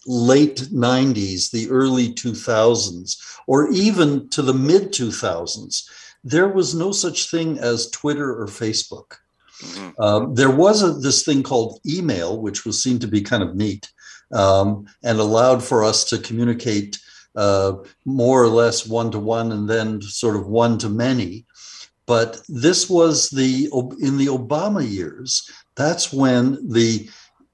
[0.07, 3.17] late 90s, the early 2000s,
[3.47, 5.89] or even to the mid 2000s,
[6.25, 9.17] there was no such thing as Twitter or Facebook.
[9.61, 10.03] Mm-hmm.
[10.03, 13.57] Um, there was a, this thing called email, which was seen to be kind of
[13.57, 13.91] neat
[14.33, 16.99] um, and allowed for us to communicate
[17.35, 21.45] uh, more or less one to one and then sort of one to many.
[22.07, 23.69] But this was the,
[24.01, 27.09] in the Obama years, that's when the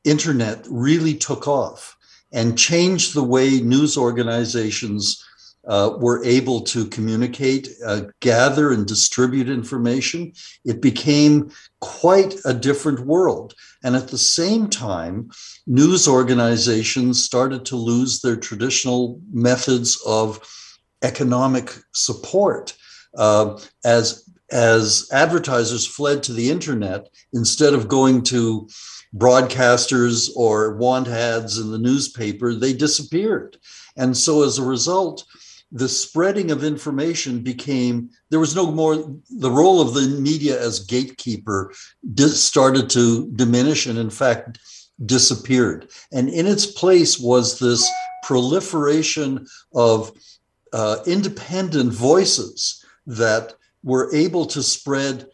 [0.04, 1.96] internet really took off
[2.32, 5.23] and changed the way news organizations
[5.66, 10.32] uh, were able to communicate, uh, gather, and distribute information.
[10.64, 11.50] It became
[11.80, 13.54] quite a different world.
[13.82, 15.30] And at the same time,
[15.66, 20.40] news organizations started to lose their traditional methods of
[21.02, 22.74] economic support.
[23.16, 28.68] Uh, as as advertisers fled to the internet instead of going to
[29.16, 33.56] broadcasters or want ads in the newspaper, they disappeared.
[33.96, 35.24] And so as a result,
[35.74, 38.94] the spreading of information became there was no more
[39.28, 41.74] the role of the media as gatekeeper
[42.28, 44.60] started to diminish and in fact
[45.04, 45.90] disappeared.
[46.12, 47.90] And in its place was this
[48.22, 50.12] proliferation of
[50.72, 55.26] uh, independent voices that were able to spread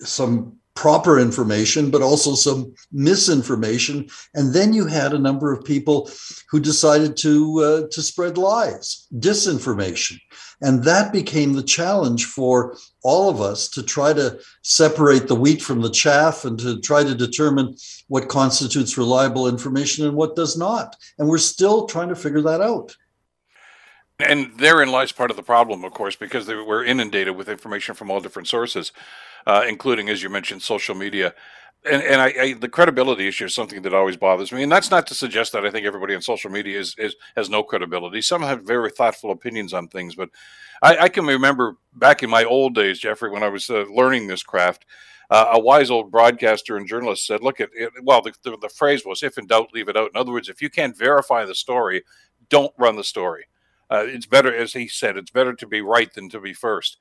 [0.00, 4.08] some proper information, but also some misinformation.
[4.32, 6.10] And then you had a number of people
[6.48, 10.18] who decided to uh, to spread lies, disinformation,
[10.62, 15.60] and that became the challenge for all of us to try to separate the wheat
[15.60, 17.76] from the chaff and to try to determine
[18.08, 20.96] what constitutes reliable information and what does not.
[21.18, 22.96] And we're still trying to figure that out.
[24.18, 28.10] And therein lies part of the problem, of course, because we're inundated with information from
[28.10, 28.92] all different sources
[29.46, 31.34] uh, including, as you mentioned, social media.
[31.90, 34.62] And, and I, I, the credibility issue is something that always bothers me.
[34.62, 37.48] And that's not to suggest that I think everybody on social media is, is has
[37.48, 38.20] no credibility.
[38.20, 40.28] Some have very thoughtful opinions on things, but
[40.82, 44.26] I, I can remember back in my old days, Jeffrey, when I was uh, learning
[44.26, 44.86] this craft,
[45.30, 48.68] uh, a wise old broadcaster and journalist said, "Look at it." Well, the, the, the
[48.68, 51.44] phrase was, "If in doubt, leave it out." In other words, if you can't verify
[51.44, 52.02] the story,
[52.48, 53.44] don't run the story.
[53.90, 56.96] Uh, it's better, as he said, it's better to be right than to be first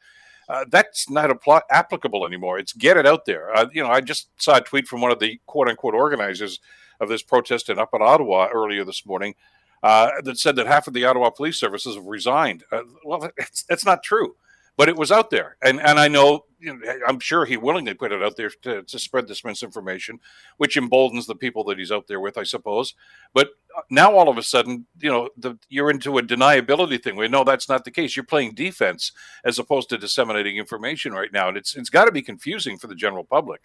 [0.50, 1.32] uh, that's not
[1.70, 2.58] applicable anymore.
[2.58, 3.56] It's get it out there.
[3.56, 6.60] Uh, you know, I just saw a tweet from one of the quote unquote organizers
[7.00, 9.36] of this protest in up in Ottawa earlier this morning
[9.84, 12.64] uh, that said that half of the Ottawa police services have resigned.
[12.72, 14.36] Uh, well, that's, that's not true
[14.80, 17.94] but it was out there, and and I know, you know I'm sure he willingly
[17.94, 20.22] put it out there to, to spread this misinformation,
[20.56, 22.96] which emboldens the people that he's out there with, I suppose.
[23.34, 27.18] But uh, now all of a sudden, you know, the, you're into a deniability thing.
[27.18, 28.16] We know that's not the case.
[28.16, 29.12] You're playing defense
[29.44, 32.88] as opposed to disseminating information right now, and it's it's got to be confusing for
[32.88, 33.60] the general public.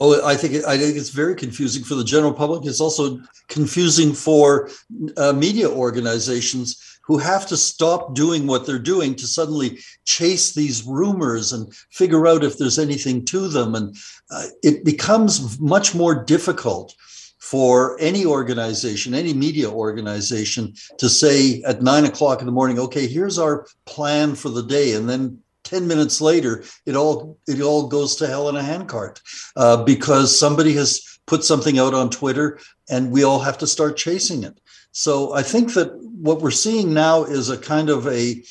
[0.00, 2.64] Oh, I think I think it's very confusing for the general public.
[2.64, 4.70] It's also confusing for
[5.18, 10.84] uh, media organizations who have to stop doing what they're doing to suddenly chase these
[10.84, 13.74] rumors and figure out if there's anything to them.
[13.74, 13.96] And
[14.30, 16.94] uh, it becomes much more difficult
[17.38, 23.06] for any organization, any media organization, to say at nine o'clock in the morning, okay,
[23.06, 24.94] here's our plan for the day.
[24.94, 29.20] And then 10 minutes later, it all it all goes to hell in a handcart
[29.54, 33.96] uh, because somebody has put something out on Twitter and we all have to start
[33.96, 34.60] chasing it.
[34.96, 38.42] So I think that what we're seeing now is a kind of a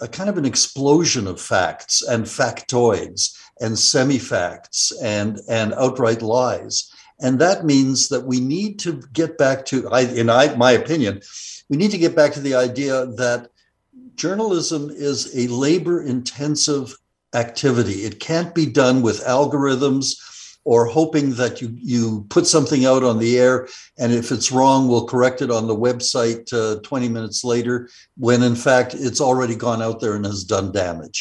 [0.00, 6.90] a kind of an explosion of facts and factoids and semi-facts and and outright lies.
[7.20, 11.20] And that means that we need to get back to, I, in my opinion,
[11.68, 13.50] we need to get back to the idea that
[14.14, 16.96] journalism is a labor intensive
[17.34, 18.06] activity.
[18.06, 20.14] It can't be done with algorithms
[20.68, 23.66] or hoping that you you put something out on the air
[23.98, 27.88] and if it's wrong we'll correct it on the website uh, 20 minutes later
[28.18, 31.18] when in fact it's already gone out there and has done damage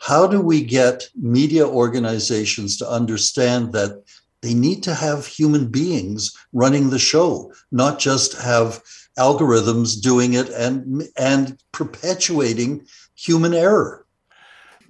[0.00, 4.02] How do we get media organizations to understand that
[4.42, 8.82] they need to have human beings running the show, not just have
[9.18, 14.04] algorithms doing it and and perpetuating human error.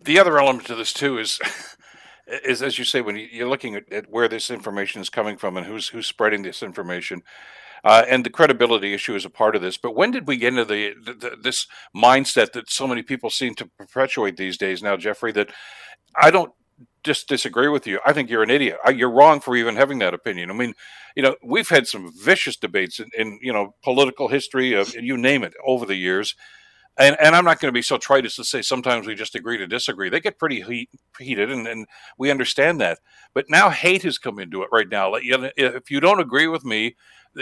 [0.02, 1.38] The other element to this too is
[2.26, 5.56] is as you say when you're looking at, at where this information is coming from
[5.56, 7.22] and who's who's spreading this information.
[7.84, 9.76] Uh, and the credibility issue is a part of this.
[9.76, 13.28] But when did we get into the, the, the, this mindset that so many people
[13.28, 15.32] seem to perpetuate these days now, Jeffrey?
[15.32, 15.50] That
[16.16, 16.50] I don't
[17.02, 18.00] just disagree with you.
[18.04, 18.78] I think you're an idiot.
[18.94, 20.50] You're wrong for even having that opinion.
[20.50, 20.74] I mean,
[21.14, 25.16] you know, we've had some vicious debates in, in you know political history of you
[25.16, 26.34] name it over the years,
[26.96, 29.34] and and I'm not going to be so trite as to say sometimes we just
[29.34, 30.08] agree to disagree.
[30.08, 31.86] They get pretty heat, heated, and, and
[32.18, 32.98] we understand that.
[33.34, 35.10] But now hate has come into it right now.
[35.10, 36.96] Like, if you don't agree with me,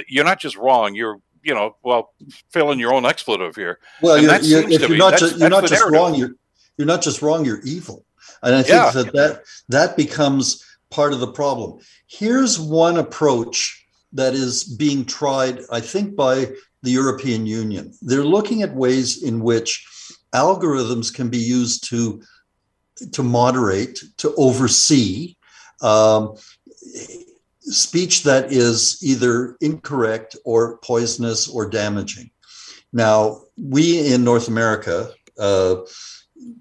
[0.09, 0.95] you're not just wrong.
[0.95, 2.13] You're you know, well,
[2.51, 3.79] filling your own expletive here.
[4.01, 6.37] Well, you're, you're, if you're not, just, you're not just wrong, you're
[6.77, 7.45] you're not just wrong.
[7.45, 8.05] You're evil,
[8.43, 8.91] and I think yeah.
[8.91, 11.81] that that that becomes part of the problem.
[12.07, 16.49] Here's one approach that is being tried, I think, by
[16.83, 17.93] the European Union.
[18.03, 19.87] They're looking at ways in which
[20.35, 22.23] algorithms can be used to
[23.13, 25.35] to moderate, to oversee
[25.81, 26.37] um,
[27.61, 32.31] speech that is either incorrect or poisonous or damaging.
[32.93, 35.77] Now, we in North America uh,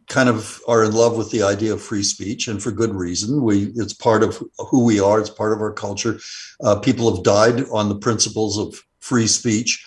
[0.07, 3.43] kind of are in love with the idea of free speech, and for good reason.
[3.43, 5.19] We it's part of who we are.
[5.19, 6.19] It's part of our culture.
[6.63, 9.86] Uh, people have died on the principles of free speech.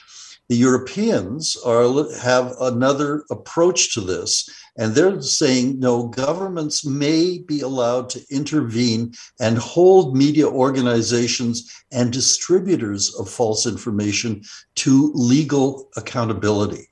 [0.50, 1.88] The Europeans are
[2.20, 9.14] have another approach to this, and they're saying no, governments may be allowed to intervene
[9.40, 14.42] and hold media organizations and distributors of false information
[14.76, 16.88] to legal accountability.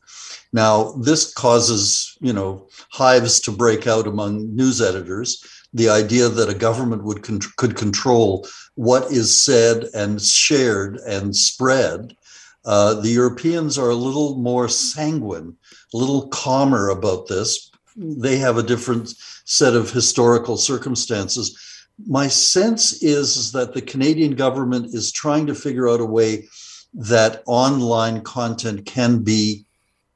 [0.54, 5.44] Now, this causes, you know, hives to break out among news editors.
[5.74, 8.46] The idea that a government would con- could control
[8.76, 12.16] what is said and shared and spread
[12.64, 15.56] uh, the Europeans are a little more sanguine,
[15.92, 17.70] a little calmer about this.
[17.96, 21.58] They have a different set of historical circumstances.
[22.06, 26.48] My sense is, is that the Canadian government is trying to figure out a way
[26.94, 29.64] that online content can be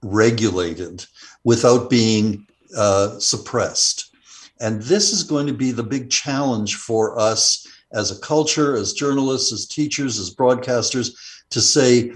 [0.02, 1.04] regulated
[1.44, 4.14] without being uh, suppressed.
[4.60, 8.92] And this is going to be the big challenge for us as a culture, as
[8.92, 11.14] journalists, as teachers, as broadcasters,
[11.50, 12.12] to say,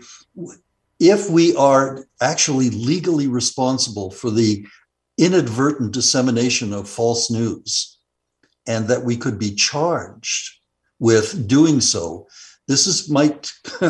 [0.98, 4.66] if we are actually legally responsible for the
[5.18, 7.98] inadvertent dissemination of false news
[8.66, 10.56] and that we could be charged
[10.98, 12.26] with doing so
[12.70, 13.52] this is might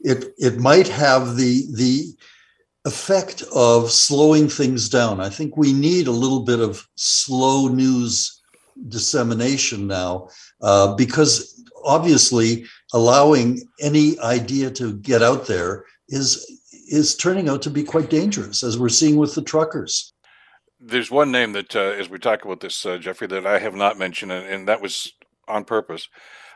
[0.00, 2.14] it it might have the the
[2.84, 5.20] effect of slowing things down.
[5.20, 8.40] I think we need a little bit of slow news
[8.88, 10.28] dissemination now
[10.62, 17.70] uh, because obviously allowing any idea to get out there is is turning out to
[17.70, 20.12] be quite dangerous, as we're seeing with the truckers.
[20.78, 23.74] There's one name that, uh, as we talk about this, uh, Jeffrey, that I have
[23.74, 25.12] not mentioned, and, and that was
[25.48, 26.08] on purpose,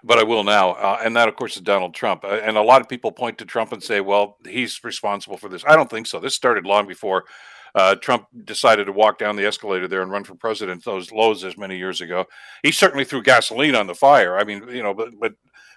[0.04, 0.72] but I will now.
[0.72, 2.24] Uh, and that, of course, is Donald Trump.
[2.24, 5.48] Uh, and a lot of people point to Trump and say, well, he's responsible for
[5.48, 5.64] this.
[5.66, 6.18] I don't think so.
[6.18, 7.24] This started long before
[7.76, 10.84] uh, Trump decided to walk down the escalator there and run for president.
[10.84, 12.24] Those lows as many years ago.
[12.62, 14.38] He certainly threw gasoline on the fire.
[14.38, 15.34] I mean, you know, but but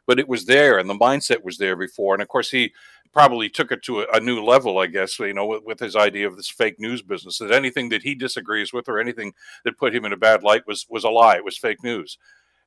[0.10, 2.16] but it was there, and the mindset was there before.
[2.16, 2.74] And of course, he
[3.14, 5.96] probably took it to a, a, new level, I guess, you know, with, with, his
[5.96, 7.38] idea of this fake news business.
[7.38, 9.34] That anything that he disagrees with or anything
[9.66, 11.36] that put him in a bad light was was a lie.
[11.36, 12.18] It was fake news,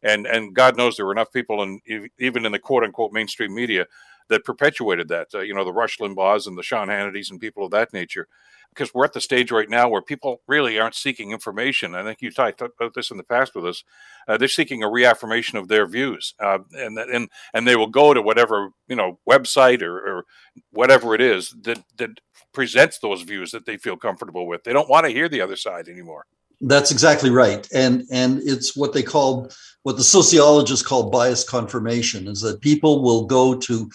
[0.05, 1.81] and and God knows there were enough people in
[2.17, 3.87] even in the quote unquote mainstream media
[4.29, 5.29] that perpetuated that.
[5.35, 8.29] Uh, you know, the Rush Limbaughs and the Sean Hannitys and people of that nature
[8.75, 11.95] because we're at the stage right now where people really aren't seeking information.
[11.95, 13.85] I think you talked about this in the past with us.
[14.27, 18.15] Uh, they're seeking a reaffirmation of their views, uh, and and and they will go
[18.15, 20.25] to whatever you know website or, or
[20.71, 22.21] whatever it is that that
[22.53, 24.65] presents those views that they feel comfortable with.
[24.65, 26.27] They don't want to hear the other side anymore.
[26.63, 29.51] That's exactly right, and and it's what they call
[29.83, 33.91] what the sociologists call bias confirmation is that people will go to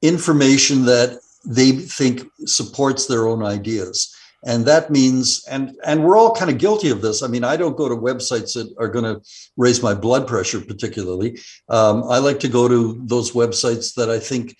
[0.00, 4.14] information that they think supports their own ideas.
[4.44, 7.22] And that means and and we're all kind of guilty of this.
[7.22, 9.20] I mean i don't go to websites that are going to
[9.58, 11.38] raise my blood pressure particularly.
[11.68, 14.56] Um, i like to go to those websites that i think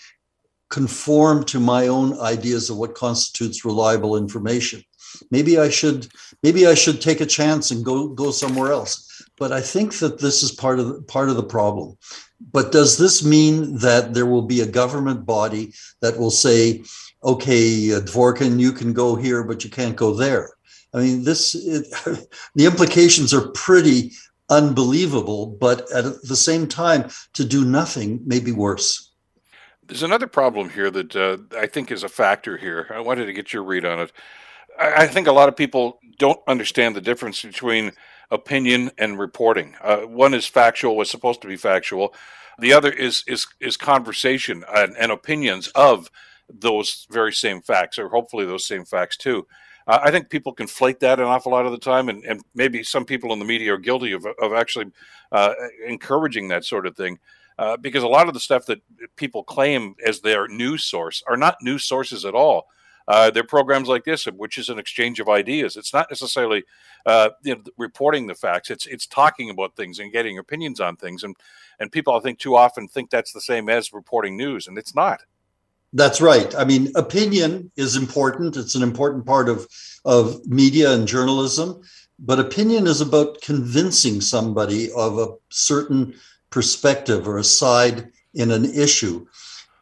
[0.69, 4.83] conform to my own ideas of what constitutes reliable information
[5.31, 6.07] maybe i should
[6.43, 10.21] maybe i should take a chance and go go somewhere else but i think that
[10.21, 11.97] this is part of the, part of the problem
[12.53, 16.85] but does this mean that there will be a government body that will say,
[17.25, 20.51] okay, Dvorkin, you can go here, but you can't go there?
[20.95, 21.87] I mean, this it,
[22.55, 24.13] the implications are pretty
[24.49, 29.13] unbelievable, but at the same time, to do nothing may be worse.
[29.87, 32.91] There's another problem here that uh, I think is a factor here.
[32.95, 34.13] I wanted to get your read on it.
[34.79, 37.93] I, think a lot of people don't understand the difference between
[38.31, 39.75] opinion and reporting.
[39.83, 42.15] Uh, one is factual, was supposed to be factual.
[42.59, 46.11] The other is is is conversation and, and opinions of
[46.49, 49.47] those very same facts, or hopefully those same facts too.
[49.87, 52.83] Uh, I think people conflate that an awful lot of the time, and, and maybe
[52.83, 54.87] some people in the media are guilty of, of actually
[55.33, 55.55] uh,
[55.87, 57.19] encouraging that sort of thing.
[57.59, 58.81] Uh, because a lot of the stuff that
[59.17, 62.69] people claim as their news source are not news sources at all.
[63.09, 65.77] Uh, they're programs like this, which is an exchange of ideas.
[65.77, 66.63] It's not necessarily
[67.07, 68.71] uh, you know, reporting the facts.
[68.71, 71.25] It's it's talking about things and getting opinions on things.
[71.25, 71.35] And
[71.81, 74.95] and people, I think, too often think that's the same as reporting news, and it's
[74.95, 75.23] not.
[75.95, 76.55] That's right.
[76.55, 78.59] I mean, opinion is important.
[78.59, 79.67] It's an important part of
[80.05, 81.81] of media and journalism.
[82.19, 86.15] But opinion is about convincing somebody of a certain
[86.51, 89.27] perspective or a side in an issue.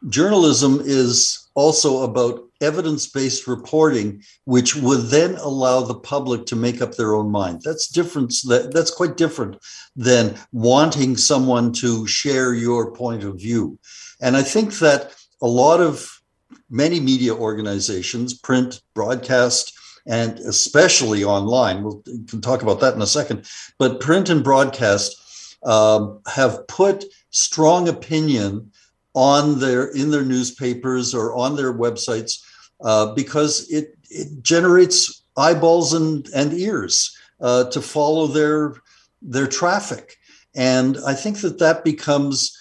[0.07, 6.81] Journalism is also about evidence based reporting, which would then allow the public to make
[6.81, 7.61] up their own mind.
[7.63, 8.33] That's different.
[8.47, 9.57] That, that's quite different
[9.95, 13.77] than wanting someone to share your point of view.
[14.21, 16.21] And I think that a lot of
[16.69, 19.73] many media organizations, print, broadcast,
[20.05, 23.45] and especially online, we'll we can talk about that in a second,
[23.77, 25.15] but print and broadcast
[25.63, 28.71] um, have put strong opinion
[29.13, 32.43] on their in their newspapers or on their websites
[32.81, 38.75] uh, because it it generates eyeballs and and ears uh, to follow their
[39.21, 40.17] their traffic,
[40.55, 42.55] and I think that that becomes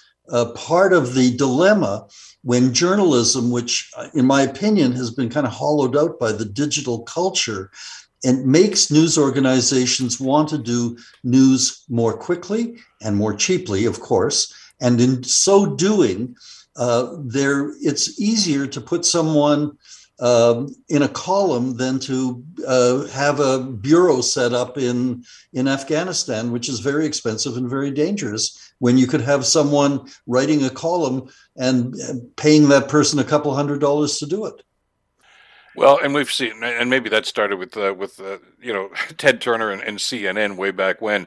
[0.56, 2.08] part of the dilemma
[2.46, 6.44] when journalism, which uh, in my opinion has been kind of hollowed out by the
[6.44, 7.70] digital culture,
[8.24, 14.54] and makes news organizations want to do news more quickly and more cheaply, of course.
[14.80, 16.36] And in so doing,
[16.76, 19.76] uh, there it's easier to put someone
[20.18, 26.52] um, in a column than to uh, have a bureau set up in in Afghanistan,
[26.52, 28.72] which is very expensive and very dangerous.
[28.78, 31.94] When you could have someone writing a column and
[32.36, 34.62] paying that person a couple hundred dollars to do it.
[35.76, 39.40] Well, and we've seen, and maybe that started with uh, with uh, you know Ted
[39.40, 41.26] Turner and, and, CNN way back when.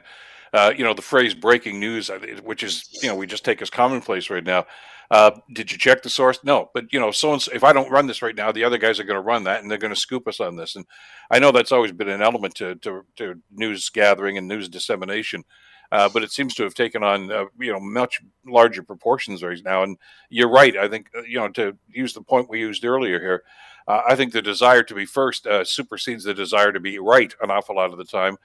[0.52, 2.10] Uh, you know the phrase "breaking news,"
[2.42, 4.66] which is you know we just take as commonplace right now.
[5.10, 6.38] Uh, did you check the source?
[6.44, 9.00] No, but you know, so if I don't run this right now, the other guys
[9.00, 10.76] are going to run that, and they're going to scoop us on this.
[10.76, 10.86] And
[11.30, 15.44] I know that's always been an element to to, to news gathering and news dissemination.
[15.92, 19.58] Uh, but it seems to have taken on uh, you know much larger proportions right
[19.64, 19.82] now.
[19.82, 19.96] And
[20.28, 20.76] you're right.
[20.76, 23.42] I think uh, you know to use the point we used earlier here.
[23.88, 27.34] Uh, I think the desire to be first uh, supersedes the desire to be right
[27.42, 28.36] an awful lot of the time,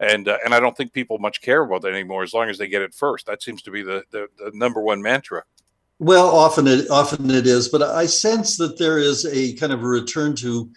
[0.00, 2.56] and uh, and I don't think people much care about that anymore as long as
[2.56, 3.26] they get it first.
[3.26, 5.42] That seems to be the, the, the number one mantra.
[5.98, 9.82] Well, often it often it is, but I sense that there is a kind of
[9.82, 10.70] a return to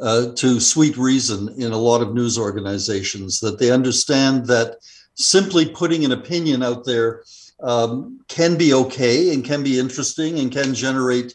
[0.00, 4.76] uh, to sweet reason in a lot of news organizations that they understand that
[5.14, 7.22] simply putting an opinion out there
[7.62, 11.34] um, can be okay and can be interesting and can generate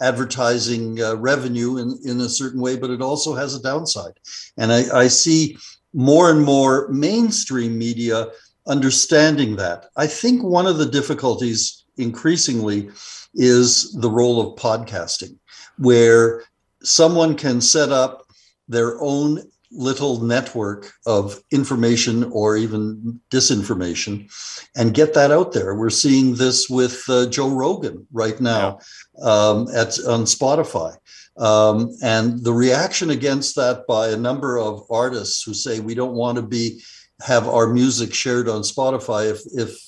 [0.00, 4.12] advertising uh, revenue in, in a certain way, but it also has a downside.
[4.56, 5.56] And I, I see
[5.92, 8.28] more and more mainstream media
[8.68, 9.86] understanding that.
[9.96, 12.90] I think one of the difficulties increasingly
[13.34, 15.36] is the role of podcasting,
[15.78, 16.42] where
[16.82, 18.26] someone can set up
[18.68, 19.42] their own
[19.72, 24.30] little network of information or even disinformation
[24.76, 25.74] and get that out there.
[25.74, 28.78] We're seeing this with uh, Joe Rogan right now
[29.18, 29.24] yeah.
[29.24, 30.96] um, at on Spotify.
[31.36, 36.14] Um, and the reaction against that by a number of artists who say we don't
[36.14, 36.80] want to be
[37.22, 39.78] have our music shared on Spotify if if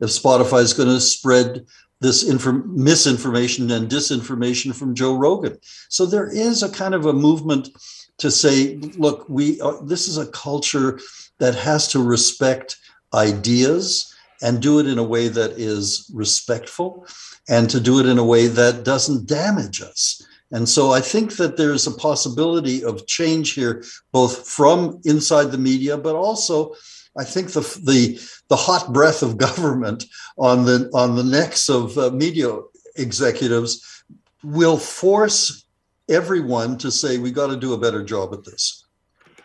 [0.00, 1.66] if Spotify is going to spread
[2.00, 5.58] this inform- misinformation and disinformation from Joe Rogan.
[5.88, 7.70] So there is a kind of a movement
[8.18, 10.98] to say, look, we are, this is a culture
[11.38, 12.76] that has to respect
[13.14, 17.06] ideas and do it in a way that is respectful
[17.48, 20.22] and to do it in a way that doesn't damage us.
[20.52, 23.82] And so I think that there's a possibility of change here,
[24.12, 26.74] both from inside the media, but also
[27.18, 30.04] I think the the the hot breath of government
[30.38, 32.58] on the on the necks of uh, media
[32.96, 34.04] executives
[34.42, 35.64] will force
[36.08, 38.84] everyone to say we got to do a better job at this.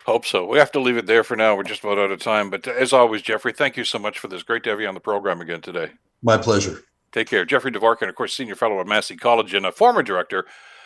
[0.06, 0.46] Hope so.
[0.46, 1.56] We have to leave it there for now.
[1.56, 2.50] We're just about out of time.
[2.50, 4.44] But as always, Jeffrey, thank you so much for this.
[4.44, 5.92] Great to have you on the program again today.
[6.24, 6.84] My pleasure.
[7.12, 7.46] Take care.
[7.46, 10.46] Jeffrey Dvorkin, of course, senior fellow at Massey College and a former director